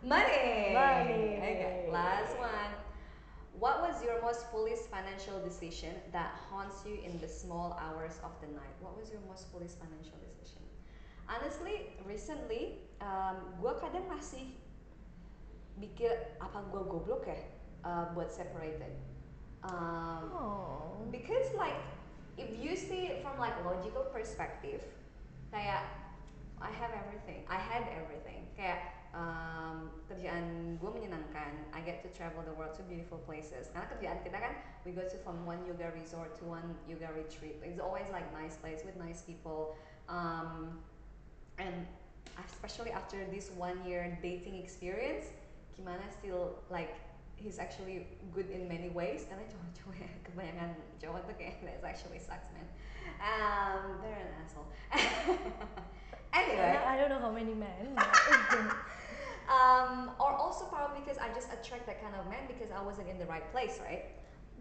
Money. 0.00 0.72
Money. 0.72 1.44
Okay, 1.44 1.92
last 1.92 2.38
one. 2.38 2.83
What 3.64 3.80
was 3.80 4.04
your 4.04 4.20
most 4.20 4.44
foolish 4.52 4.84
financial 4.92 5.40
decision 5.40 5.96
that 6.12 6.36
haunts 6.50 6.84
you 6.84 7.00
in 7.00 7.16
the 7.16 7.28
small 7.28 7.80
hours 7.80 8.20
of 8.20 8.36
the 8.44 8.52
night? 8.52 8.76
What 8.84 8.92
was 8.92 9.08
your 9.08 9.24
most 9.24 9.48
foolish 9.48 9.72
financial 9.80 10.20
decision? 10.20 10.60
Honestly, 11.24 11.96
recently, 12.04 12.76
um, 13.00 13.56
gue 13.64 13.72
kadang 13.80 14.04
masih 14.12 14.52
mikir 15.80 16.12
apa 16.44 16.60
gue 16.68 16.82
goblok 16.84 17.24
ya 17.24 17.40
uh, 17.88 18.12
buat 18.12 18.28
separated. 18.28 18.92
Um, 19.64 20.28
Oh. 20.36 21.00
because 21.08 21.48
like 21.56 21.80
if 22.36 22.52
you 22.60 22.76
see 22.76 23.08
it 23.16 23.24
from 23.24 23.40
like 23.40 23.56
logical 23.64 24.04
perspective 24.12 24.84
kayak 25.48 25.88
I 26.60 26.68
have 26.68 26.92
everything 26.92 27.48
I 27.48 27.56
had 27.56 27.88
everything 27.88 28.44
kayak 28.60 29.03
um, 29.14 29.90
kerjaan 30.10 30.76
gue 30.82 30.90
menyenangkan. 30.90 31.54
I 31.70 31.80
get 31.86 32.02
to 32.02 32.10
travel 32.10 32.42
the 32.42 32.52
world 32.52 32.74
to 32.76 32.82
beautiful 32.84 33.22
places. 33.22 33.70
Karena 33.70 33.86
kerjaan 33.88 34.18
kita 34.26 34.38
kan 34.42 34.52
we 34.82 34.92
go 34.92 35.06
to 35.06 35.16
from 35.22 35.46
one 35.46 35.62
yoga 35.64 35.94
resort 35.94 36.34
to 36.42 36.44
one 36.44 36.74
yoga 36.90 37.08
retreat. 37.14 37.62
It's 37.62 37.80
always 37.80 38.06
like 38.10 38.26
nice 38.34 38.58
place 38.58 38.82
with 38.82 38.98
nice 38.98 39.22
people. 39.22 39.78
Um, 40.10 40.82
and 41.56 41.86
especially 42.50 42.90
after 42.90 43.22
this 43.30 43.54
one 43.54 43.78
year 43.86 44.10
dating 44.18 44.58
experience 44.58 45.30
gimana 45.78 46.02
still 46.10 46.58
like 46.66 46.98
he's 47.38 47.62
actually 47.62 48.10
good 48.34 48.50
in 48.50 48.66
many 48.66 48.90
ways. 48.90 49.24
Karena 49.30 49.46
cowok-cowok 49.46 49.96
yang 49.96 50.14
kebanyakan 50.26 50.70
cowok 50.98 51.20
tuh 51.30 51.36
kayak 51.38 51.62
that's 51.62 51.86
actually 51.86 52.18
sucks 52.18 52.50
man. 52.52 52.66
Um, 53.22 54.02
they're 54.02 54.20
an 54.20 54.32
asshole. 54.42 54.68
Anyway. 56.34 56.78
I 56.86 56.96
don't 56.98 57.10
know 57.10 57.20
how 57.20 57.30
many 57.30 57.54
men. 57.54 57.94
um, 59.48 60.10
or 60.20 60.32
also 60.32 60.64
probably 60.66 61.00
because 61.00 61.18
I 61.18 61.28
just 61.34 61.52
attract 61.52 61.86
that 61.86 62.00
kind 62.02 62.14
of 62.16 62.26
man 62.28 62.44
because 62.48 62.70
I 62.72 62.80
wasn't 62.82 63.08
in 63.08 63.18
the 63.18 63.26
right 63.26 63.44
place 63.52 63.80
right 63.82 64.04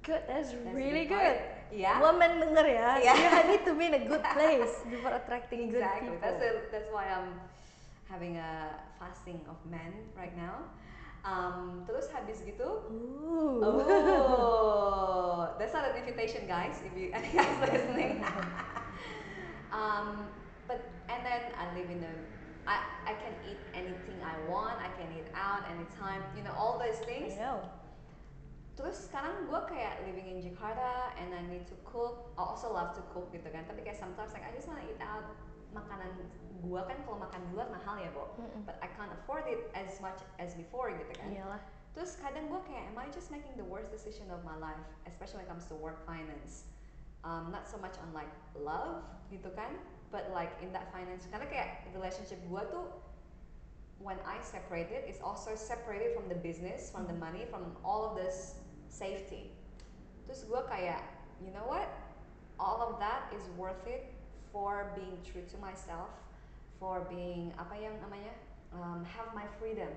good. 0.03 0.21
That's, 0.27 0.51
That's 0.51 0.75
really 0.75 1.05
good. 1.05 1.39
yeah 1.71 1.99
Woman 2.03 2.43
denger 2.43 2.67
ya. 2.67 2.99
Yeah. 3.07 3.15
You 3.15 3.55
need 3.55 3.63
to 3.65 3.73
be 3.73 3.85
in 3.87 3.95
a 3.95 4.03
good 4.05 4.23
place 4.35 4.83
before 4.91 5.15
attracting 5.15 5.71
exactly 5.71 6.11
good 6.11 6.19
people. 6.19 6.27
that's 6.27 6.41
a, 6.43 6.51
that's 6.71 6.89
why 6.91 7.07
I'm 7.07 7.39
having 8.11 8.37
a 8.37 8.75
fasting 8.99 9.39
of 9.47 9.57
men 9.71 9.95
right 10.15 10.35
now 10.35 10.67
um, 11.23 11.87
terus 11.87 12.11
habis 12.11 12.43
gitu 12.43 12.83
Ooh. 12.91 13.63
Oh, 13.63 15.55
that's 15.57 15.71
not 15.73 15.87
an 15.87 15.95
invitation, 15.95 16.43
guys. 16.47 16.83
If 16.83 16.91
you 16.99 17.11
any 17.15 17.31
guys 17.31 17.55
listening. 17.63 18.19
um, 19.71 20.27
but 20.67 20.83
and 21.07 21.23
then 21.23 21.41
I 21.55 21.71
live 21.75 21.87
in 21.89 22.03
a. 22.03 22.13
I, 22.63 22.79
I 23.09 23.13
can 23.19 23.35
eat 23.43 23.59
anything 23.75 24.17
I 24.23 24.35
want. 24.47 24.79
I 24.79 24.89
can 24.95 25.11
eat 25.11 25.27
out 25.35 25.67
anytime. 25.67 26.23
You 26.35 26.43
know 26.43 26.55
all 26.55 26.79
those 26.79 26.99
I 27.03 27.07
things. 27.07 27.35
know. 27.35 27.59
Terus 28.73 29.05
sekarang 29.05 29.45
gue 29.45 29.61
kayak 29.69 30.01
living 30.07 30.33
in 30.33 30.41
Jakarta 30.41 31.13
and 31.21 31.29
I 31.35 31.45
need 31.45 31.69
to 31.69 31.77
cook. 31.85 32.33
I 32.39 32.41
also 32.41 32.73
love 32.73 32.95
to 32.97 33.03
cook 33.13 33.29
gitu 33.29 33.45
kan. 33.51 33.67
Tapi 33.69 33.85
kayak 33.85 33.99
sometimes 33.99 34.33
like 34.33 34.47
I 34.47 34.51
just 34.55 34.65
wanna 34.65 34.85
eat 34.87 34.97
out. 35.03 35.27
Makanan 35.75 36.09
gue 36.63 36.81
kan 36.87 36.97
kalau 37.03 37.17
makan 37.19 37.39
di 37.43 37.49
luar 37.53 37.67
mahal 37.69 37.99
ya, 37.99 38.09
Bo. 38.15 38.33
Mm-mm. 38.39 38.63
But 38.63 38.79
I 38.79 38.87
can't 38.95 39.11
afford 39.11 39.45
it 39.51 39.67
as 39.75 39.99
much 39.99 40.23
as 40.39 40.55
before 40.55 40.89
gitu 40.95 41.13
kan. 41.19 41.29
Iyalah. 41.29 41.61
Terus 41.93 42.17
kadang 42.17 42.49
gue 42.49 42.61
kayak, 42.65 42.89
am 42.89 42.97
I 42.97 43.05
just 43.13 43.29
making 43.29 43.53
the 43.53 43.67
worst 43.67 43.93
decision 43.93 44.31
of 44.33 44.41
my 44.41 44.57
life, 44.57 44.81
especially 45.05 45.43
when 45.43 45.45
it 45.45 45.51
comes 45.53 45.69
to 45.69 45.77
work 45.77 46.01
finance. 46.09 46.65
Um, 47.21 47.53
not 47.53 47.69
so 47.69 47.77
much 47.77 47.95
on 48.01 48.09
like 48.17 48.31
love 48.57 49.05
gitu 49.29 49.47
kan, 49.53 49.77
but 50.13 50.29
like 50.29 50.53
in 50.61 50.69
that 50.77 50.93
finance. 50.93 51.25
Karena 51.33 51.49
kayak 51.49 51.89
relationship 51.97 52.37
gue 52.45 52.61
tuh 52.69 52.85
when 53.97 54.21
I 54.21 54.37
separated, 54.45 55.09
it's 55.09 55.23
also 55.25 55.57
separated 55.57 56.13
from 56.13 56.29
the 56.29 56.37
business, 56.37 56.93
from 56.93 57.09
the 57.09 57.17
money, 57.17 57.49
from 57.49 57.73
all 57.81 58.05
of 58.05 58.13
this 58.13 58.61
safety. 58.93 59.49
Terus 60.29 60.45
gue 60.45 60.61
kayak, 60.69 61.01
you 61.41 61.49
know 61.49 61.65
what? 61.65 61.89
All 62.61 62.85
of 62.85 63.01
that 63.01 63.33
is 63.33 63.41
worth 63.57 63.81
it 63.89 64.13
for 64.53 64.93
being 64.93 65.17
true 65.25 65.41
to 65.49 65.57
myself, 65.57 66.13
for 66.77 67.09
being 67.09 67.49
apa 67.57 67.73
yang 67.73 67.97
namanya, 68.05 68.37
um, 68.77 69.01
have 69.01 69.33
my 69.33 69.49
freedom 69.57 69.89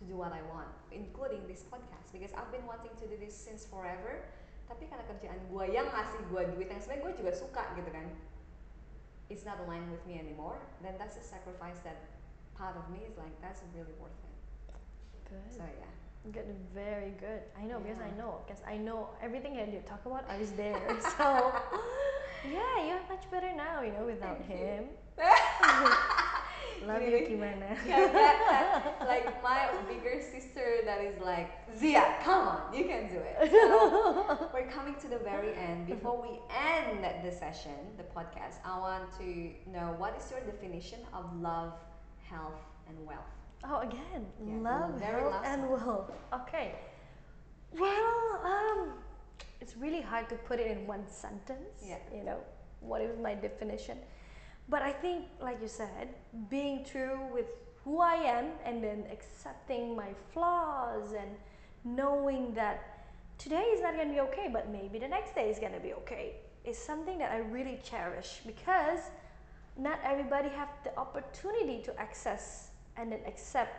to 0.00 0.02
do 0.08 0.16
what 0.16 0.34
I 0.34 0.42
want, 0.50 0.72
including 0.90 1.46
this 1.46 1.62
podcast 1.68 2.10
because 2.10 2.34
I've 2.34 2.50
been 2.50 2.66
wanting 2.66 2.90
to 2.98 3.06
do 3.06 3.14
this 3.20 3.36
since 3.36 3.68
forever. 3.68 4.26
Tapi 4.66 4.88
karena 4.88 5.04
kerjaan 5.04 5.38
gue 5.50 5.64
yang 5.70 5.86
ngasih 5.92 6.20
gue 6.32 6.42
duit 6.56 6.68
yang 6.72 6.80
sebenarnya 6.80 7.02
gue 7.06 7.14
juga 7.22 7.32
suka 7.34 7.62
gitu 7.76 7.90
kan, 7.90 8.06
it's 9.30 9.44
not 9.46 9.58
aligned 9.64 9.90
with 9.90 10.04
me 10.06 10.18
anymore. 10.18 10.58
Then 10.82 10.94
that's 10.98 11.16
a 11.16 11.22
sacrifice 11.22 11.78
that 11.84 11.96
part 12.54 12.76
of 12.76 12.90
me 12.90 12.98
is 13.08 13.16
like 13.16 13.32
that's 13.40 13.62
really 13.74 13.94
worth 14.00 14.18
it. 14.26 14.74
Good. 15.30 15.56
So 15.56 15.62
yeah. 15.62 15.86
Good, 16.32 16.54
very 16.74 17.12
good. 17.18 17.40
I 17.58 17.64
know 17.64 17.80
because 17.80 17.96
I 18.02 18.10
know 18.18 18.40
because 18.46 18.62
I 18.68 18.76
know 18.76 19.08
everything 19.22 19.56
that 19.56 19.72
you 19.72 19.80
talk 19.88 20.04
about. 20.04 20.28
I 20.28 20.36
was 20.36 20.50
there, 20.52 20.76
so 21.16 21.50
yeah, 22.44 22.86
you're 22.86 23.00
much 23.08 23.24
better 23.30 23.50
now. 23.56 23.80
You 23.80 23.92
know, 23.92 24.04
without 24.04 24.44
Thank 24.46 24.60
him. 24.60 24.84
Love 26.86 27.02
you, 27.02 27.18
Gini. 27.28 27.52
Yeah, 27.86 28.82
like 29.06 29.42
my 29.42 29.68
bigger 29.88 30.20
sister 30.20 30.78
that 30.84 31.00
is 31.02 31.20
like 31.20 31.50
Zia, 31.78 32.14
come 32.24 32.48
on, 32.48 32.74
you 32.74 32.84
can 32.84 33.08
do 33.08 33.18
it. 33.18 33.50
So 33.50 34.48
we're 34.54 34.68
coming 34.70 34.94
to 35.02 35.08
the 35.08 35.18
very 35.18 35.54
end. 35.54 35.86
Before 35.86 36.20
we 36.20 36.38
end 36.72 37.04
the 37.24 37.30
session, 37.32 37.76
the 37.98 38.04
podcast, 38.04 38.56
I 38.64 38.78
want 38.78 39.04
to 39.18 39.50
know 39.70 39.94
what 39.98 40.16
is 40.18 40.30
your 40.30 40.40
definition 40.40 41.00
of 41.12 41.24
love, 41.40 41.74
health, 42.22 42.60
and 42.88 42.96
wealth. 43.06 43.32
Oh, 43.64 43.80
again, 43.80 44.24
Yeah, 44.46 44.56
love, 44.70 45.00
health, 45.00 45.34
and 45.44 45.62
one. 45.68 45.86
wealth. 45.86 46.10
Okay. 46.32 46.74
Well, 47.78 48.40
um, 48.44 48.92
it's 49.60 49.76
really 49.76 50.00
hard 50.00 50.28
to 50.30 50.34
put 50.36 50.58
it 50.58 50.70
in 50.70 50.86
one 50.86 51.04
sentence. 51.08 51.84
Yeah. 51.86 51.98
You 52.14 52.24
know, 52.24 52.38
what 52.80 53.02
is 53.02 53.18
my 53.18 53.34
definition? 53.34 53.98
But 54.70 54.82
I 54.82 54.92
think, 54.92 55.24
like 55.42 55.58
you 55.60 55.68
said, 55.68 56.14
being 56.48 56.84
true 56.84 57.18
with 57.34 57.46
who 57.84 58.00
I 58.00 58.14
am 58.14 58.46
and 58.64 58.82
then 58.82 59.04
accepting 59.10 59.96
my 59.96 60.10
flaws 60.32 61.12
and 61.12 61.30
knowing 61.84 62.54
that 62.54 63.08
today 63.36 63.62
is 63.74 63.82
not 63.82 63.96
going 63.96 64.08
to 64.08 64.14
be 64.14 64.20
okay, 64.20 64.48
but 64.52 64.70
maybe 64.70 65.00
the 65.00 65.08
next 65.08 65.34
day 65.34 65.50
is 65.50 65.58
going 65.58 65.72
to 65.72 65.80
be 65.80 65.92
okay 65.94 66.36
is 66.64 66.78
something 66.78 67.18
that 67.18 67.32
I 67.32 67.38
really 67.38 67.80
cherish 67.82 68.42
because 68.46 69.00
not 69.76 69.98
everybody 70.04 70.50
have 70.50 70.68
the 70.84 70.96
opportunity 70.98 71.82
to 71.82 72.00
access 72.00 72.68
and 72.96 73.10
then 73.10 73.20
accept 73.26 73.74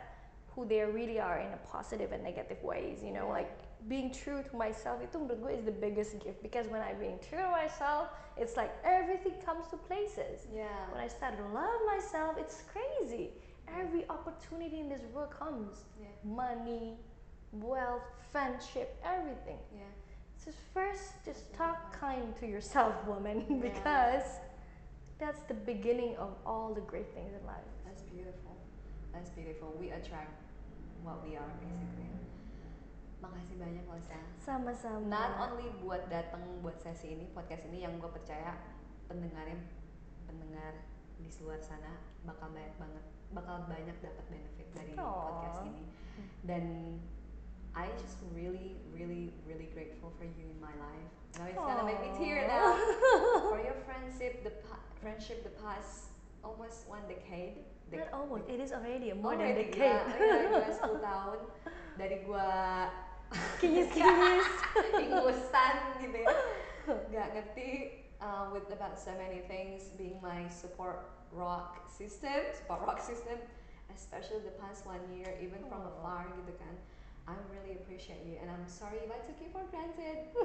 who 0.54 0.66
they 0.66 0.80
really 0.82 1.18
are 1.20 1.38
in 1.38 1.52
a 1.52 1.56
positive 1.70 2.12
and 2.12 2.22
negative 2.22 2.62
ways 2.62 2.98
you 3.04 3.12
know 3.12 3.28
like 3.28 3.50
being 3.88 4.10
true 4.12 4.42
to 4.42 4.52
myself 4.54 5.02
itu 5.02 5.18
menurut 5.18 5.42
gue 5.42 5.52
is 5.58 5.64
the 5.66 5.74
biggest 5.74 6.14
gift 6.22 6.38
because 6.42 6.70
when 6.70 6.78
I 6.78 6.94
being 6.94 7.18
true 7.18 7.42
to 7.42 7.50
myself 7.50 8.14
it's 8.38 8.54
like 8.54 8.70
everything 8.86 9.34
comes 9.42 9.66
to 9.74 9.76
places 9.90 10.46
Yeah. 10.54 10.70
when 10.94 11.02
I 11.02 11.08
start 11.10 11.34
to 11.38 11.46
love 11.50 11.80
myself 11.90 12.38
it's 12.38 12.62
crazy 12.70 13.34
every 13.66 14.06
opportunity 14.06 14.78
in 14.78 14.86
this 14.86 15.02
world 15.10 15.34
comes 15.34 15.82
Yeah. 15.98 16.14
money 16.22 16.94
wealth 17.50 18.06
friendship 18.30 18.94
everything 19.02 19.58
Yeah. 19.74 19.90
so 20.38 20.54
first 20.72 21.18
just 21.26 21.50
talk 21.58 21.90
kind 21.92 22.30
to 22.38 22.46
yourself 22.46 22.94
woman 23.04 23.42
Yeah. 23.50 23.66
because 23.66 24.28
that's 25.18 25.42
the 25.50 25.58
beginning 25.58 26.14
of 26.22 26.34
all 26.46 26.70
the 26.74 26.82
great 26.86 27.10
things 27.14 27.34
in 27.34 27.42
life 27.46 27.66
That's 27.86 28.02
beautiful. 28.08 28.54
That's 29.12 29.28
beautiful. 29.36 29.68
We 29.76 29.92
attract 29.92 30.32
what 31.04 31.20
we 31.20 31.36
are 31.36 31.52
basically. 31.60 32.08
Makasih 33.22 33.54
banyak 33.56 33.84
Losa. 33.86 34.18
sama-sama 34.36 35.06
Not 35.06 35.30
only 35.40 35.70
buat 35.78 36.10
datang 36.10 36.42
buat 36.58 36.74
sesi 36.76 37.14
ini, 37.14 37.30
podcast 37.30 37.62
ini 37.70 37.86
yang 37.86 37.96
gue 37.96 38.10
percaya 38.10 38.58
pendengarnya 39.06 39.62
pendengar 40.26 40.82
di 41.16 41.30
luar 41.38 41.62
sana 41.62 42.02
bakal 42.26 42.50
banyak 42.50 42.74
banget 42.74 43.04
bakal 43.30 43.62
banyak 43.64 43.94
dapat 44.02 44.24
benefit 44.26 44.66
dari 44.74 44.92
Aw. 44.98 45.06
podcast 45.06 45.58
ini. 45.64 45.84
Dan 46.42 46.64
I 47.72 47.88
just 47.96 48.20
really, 48.34 48.76
really, 48.92 49.32
really 49.48 49.70
grateful 49.70 50.12
for 50.18 50.26
you 50.26 50.44
in 50.44 50.58
my 50.58 50.74
life. 50.76 51.08
Now 51.38 51.46
it's 51.48 51.56
gonna 51.56 51.86
make 51.86 52.02
me 52.02 52.10
tear 52.12 52.44
now. 52.44 52.74
for 53.48 53.62
your 53.62 53.78
friendship, 53.86 54.42
the 54.44 54.52
friendship 55.00 55.46
the 55.46 55.54
past 55.62 56.10
almost 56.42 56.84
one 56.84 57.06
decade. 57.06 57.62
Not 57.88 58.08
Dec- 58.08 58.12
almost, 58.12 58.44
it 58.50 58.60
is 58.60 58.72
already 58.72 59.12
a 59.12 59.16
more 59.16 59.32
Already, 59.36 59.68
than 59.68 59.78
decade. 59.78 60.00
iya, 60.16 60.48
gila 60.48 60.68
10 60.96 61.08
tahun 61.08 61.38
dari 61.94 62.16
gua 62.24 62.48
Kinyis-kinyis. 63.58 64.46
ingusan 64.98 65.74
gitu 66.02 66.16
ya. 66.16 66.28
Nggak 67.10 67.26
ngerti 67.32 67.68
uh, 68.18 68.50
with 68.50 68.66
about 68.70 68.98
so 68.98 69.12
many 69.14 69.42
things 69.46 69.90
being 69.94 70.18
my 70.20 70.44
support 70.46 71.06
rock 71.32 71.88
system 71.88 72.44
support 72.52 72.84
rock 72.84 73.00
system 73.00 73.40
especially 73.88 74.40
the 74.44 74.52
past 74.60 74.84
one 74.84 75.00
year 75.08 75.32
even 75.40 75.64
from 75.66 75.80
afar 75.84 76.28
gitu 76.36 76.52
kan. 76.56 76.74
I 77.22 77.38
really 77.54 77.78
appreciate 77.78 78.26
you 78.26 78.34
and 78.36 78.50
I'm 78.50 78.66
sorry 78.66 78.98
if 78.98 79.08
I 79.08 79.20
took 79.22 79.38
you 79.38 79.48
for 79.54 79.62
granted. 79.70 80.26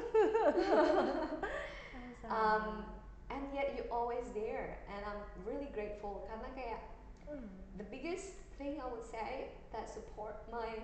Um, 2.28 2.84
and 3.32 3.40
yet 3.56 3.72
you're 3.76 3.88
always 3.88 4.28
there 4.36 4.78
and 4.92 5.00
I'm 5.08 5.24
really 5.48 5.72
grateful. 5.72 6.28
Karena 6.28 6.50
kayak 6.54 6.82
Hmm. 7.24 7.48
the 7.76 7.84
biggest 7.84 8.40
thing 8.56 8.80
I 8.80 8.88
would 8.88 9.04
say 9.04 9.52
that 9.76 9.92
support 9.92 10.40
my 10.48 10.80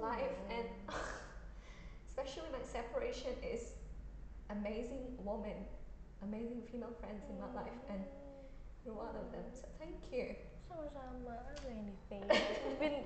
life 0.00 0.36
and 0.50 0.66
especially 2.08 2.48
my 2.52 2.62
separation 2.64 3.32
is 3.42 3.74
amazing 4.50 5.04
woman 5.22 5.66
amazing 6.22 6.62
female 6.70 6.94
friends 7.00 7.22
in 7.30 7.36
my 7.38 7.50
life 7.54 7.78
and 7.90 8.00
you're 8.84 8.94
one 8.94 9.14
of 9.14 9.30
them 9.30 9.44
so 9.52 9.66
thank 9.78 9.98
you 10.10 10.34
Sama-sama, 10.68 11.32
I 11.32 11.52
don't 11.64 11.80
anything. 11.80 12.22
we've 12.68 12.76
been, 12.80 13.00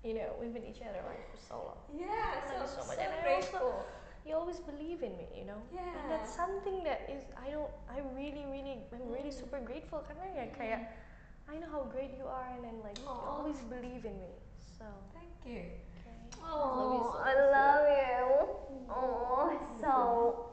you 0.00 0.14
know, 0.16 0.32
we've 0.40 0.54
been 0.56 0.64
each 0.64 0.80
other 0.80 1.04
like 1.04 1.20
for 1.28 1.36
so 1.44 1.56
long. 1.60 1.80
yeah 1.92 2.40
Thank 2.48 2.64
you 2.64 2.68
so, 2.72 2.80
so 2.80 2.86
much. 2.88 2.96
so 2.96 3.02
And 3.04 3.12
I 3.12 3.16
also- 3.16 3.28
grateful 3.28 3.74
You 4.22 4.38
always 4.38 4.62
believe 4.62 5.02
in 5.02 5.18
me, 5.18 5.26
you 5.34 5.42
know. 5.42 5.58
Yeah. 5.74 5.82
And 5.82 6.06
that's 6.06 6.30
something 6.30 6.86
that 6.86 7.10
is 7.10 7.26
I 7.34 7.50
don't 7.50 7.66
I 7.90 7.98
really 8.14 8.46
really 8.46 8.78
I'm 8.94 9.10
really 9.10 9.34
Mm. 9.34 9.40
super 9.42 9.58
grateful 9.58 9.98
karena 10.06 10.30
ya 10.30 10.44
kayak 10.54 10.94
I 11.50 11.58
know 11.58 11.66
how 11.66 11.82
great 11.90 12.14
you 12.14 12.30
are 12.30 12.46
and 12.54 12.62
then 12.62 12.78
like 12.86 12.94
you 13.02 13.10
always 13.10 13.58
believe 13.66 14.06
in 14.06 14.14
me. 14.22 14.30
So 14.78 14.86
thank 15.10 15.34
you. 15.42 15.66
Oh, 16.44 17.20
I 17.24 17.34
love 17.50 17.86
you. 17.88 18.86
Oh, 18.90 19.58
so 19.80 20.46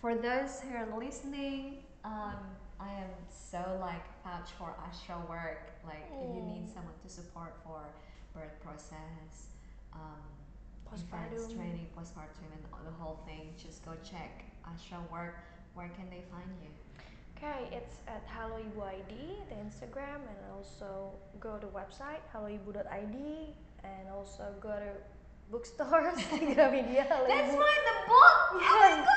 for 0.00 0.14
those 0.14 0.60
who 0.60 0.74
are 0.76 0.88
listening, 0.98 1.78
um, 2.04 2.36
I 2.80 2.88
am 2.92 3.10
so 3.28 3.58
like 3.80 4.02
vouch 4.24 4.50
for 4.58 4.74
Asha 4.88 5.28
work. 5.28 5.70
Like 5.84 6.06
if 6.12 6.28
you 6.34 6.42
need 6.42 6.64
Mm. 6.66 6.74
someone 6.74 6.94
to 7.02 7.08
support 7.08 7.54
for 7.64 7.80
birth 8.34 8.58
process, 8.62 9.48
um, 9.92 10.22
Postpartum. 10.90 11.54
training, 11.54 11.86
postpartum, 11.96 12.50
and 12.52 12.64
the 12.86 12.90
whole 13.00 13.18
thing, 13.26 13.54
just 13.56 13.84
go 13.84 13.92
check 14.02 14.44
Asha 14.64 14.98
work. 15.10 15.36
Where 15.74 15.88
can 15.90 16.08
they 16.10 16.22
find 16.32 16.50
you? 16.62 16.70
Okay, 17.36 17.68
it's 17.72 17.96
at 18.06 18.22
Halo 18.26 18.58
Ibu 18.58 18.82
ID, 18.82 19.14
the 19.48 19.54
Instagram, 19.56 20.20
and 20.28 20.38
also 20.54 21.12
go 21.38 21.56
to 21.58 21.66
the 21.66 21.72
website 21.72 22.20
haloibu.id, 22.34 23.54
and 23.84 24.08
also 24.10 24.44
go 24.60 24.70
to 24.70 24.92
bookstores, 25.50 26.18
Gramedia, 26.54 27.04
Halo 27.10 27.26
Ibu. 27.26 27.58
right, 27.58 27.84
the 27.88 27.96
book. 28.06 28.36
Yes. 28.60 29.08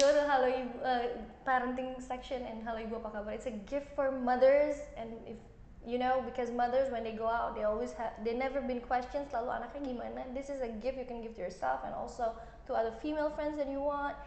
Go 0.00 0.08
to 0.12 0.22
Halo 0.28 0.48
Ibu 0.50 0.74
uh, 0.82 1.06
parenting 1.46 2.02
section 2.02 2.42
and 2.42 2.66
Halo 2.66 2.82
Ibu 2.82 2.98
apa 3.00 3.10
kabar. 3.22 3.32
It's 3.34 3.46
a 3.46 3.54
gift 3.70 3.94
for 3.94 4.10
mothers 4.10 4.82
and 4.98 5.14
if 5.26 5.38
you 5.86 5.98
know 6.02 6.18
because 6.26 6.50
mothers 6.50 6.90
when 6.90 7.06
they 7.06 7.14
go 7.14 7.30
out 7.30 7.54
they 7.54 7.62
always 7.62 7.94
have 7.94 8.10
they 8.26 8.34
never 8.34 8.58
been 8.58 8.82
questioned 8.82 9.30
selalu 9.30 9.62
anaknya 9.62 9.80
gimana. 9.86 10.26
This 10.34 10.50
is 10.50 10.58
a 10.58 10.70
gift 10.82 10.98
you 10.98 11.06
can 11.06 11.22
give 11.22 11.38
to 11.38 11.42
yourself 11.46 11.86
and 11.86 11.94
also 11.94 12.34
to 12.66 12.74
other 12.74 12.92
female 12.98 13.30
friends 13.30 13.54
that 13.62 13.70
you 13.70 13.78
want. 13.80 14.18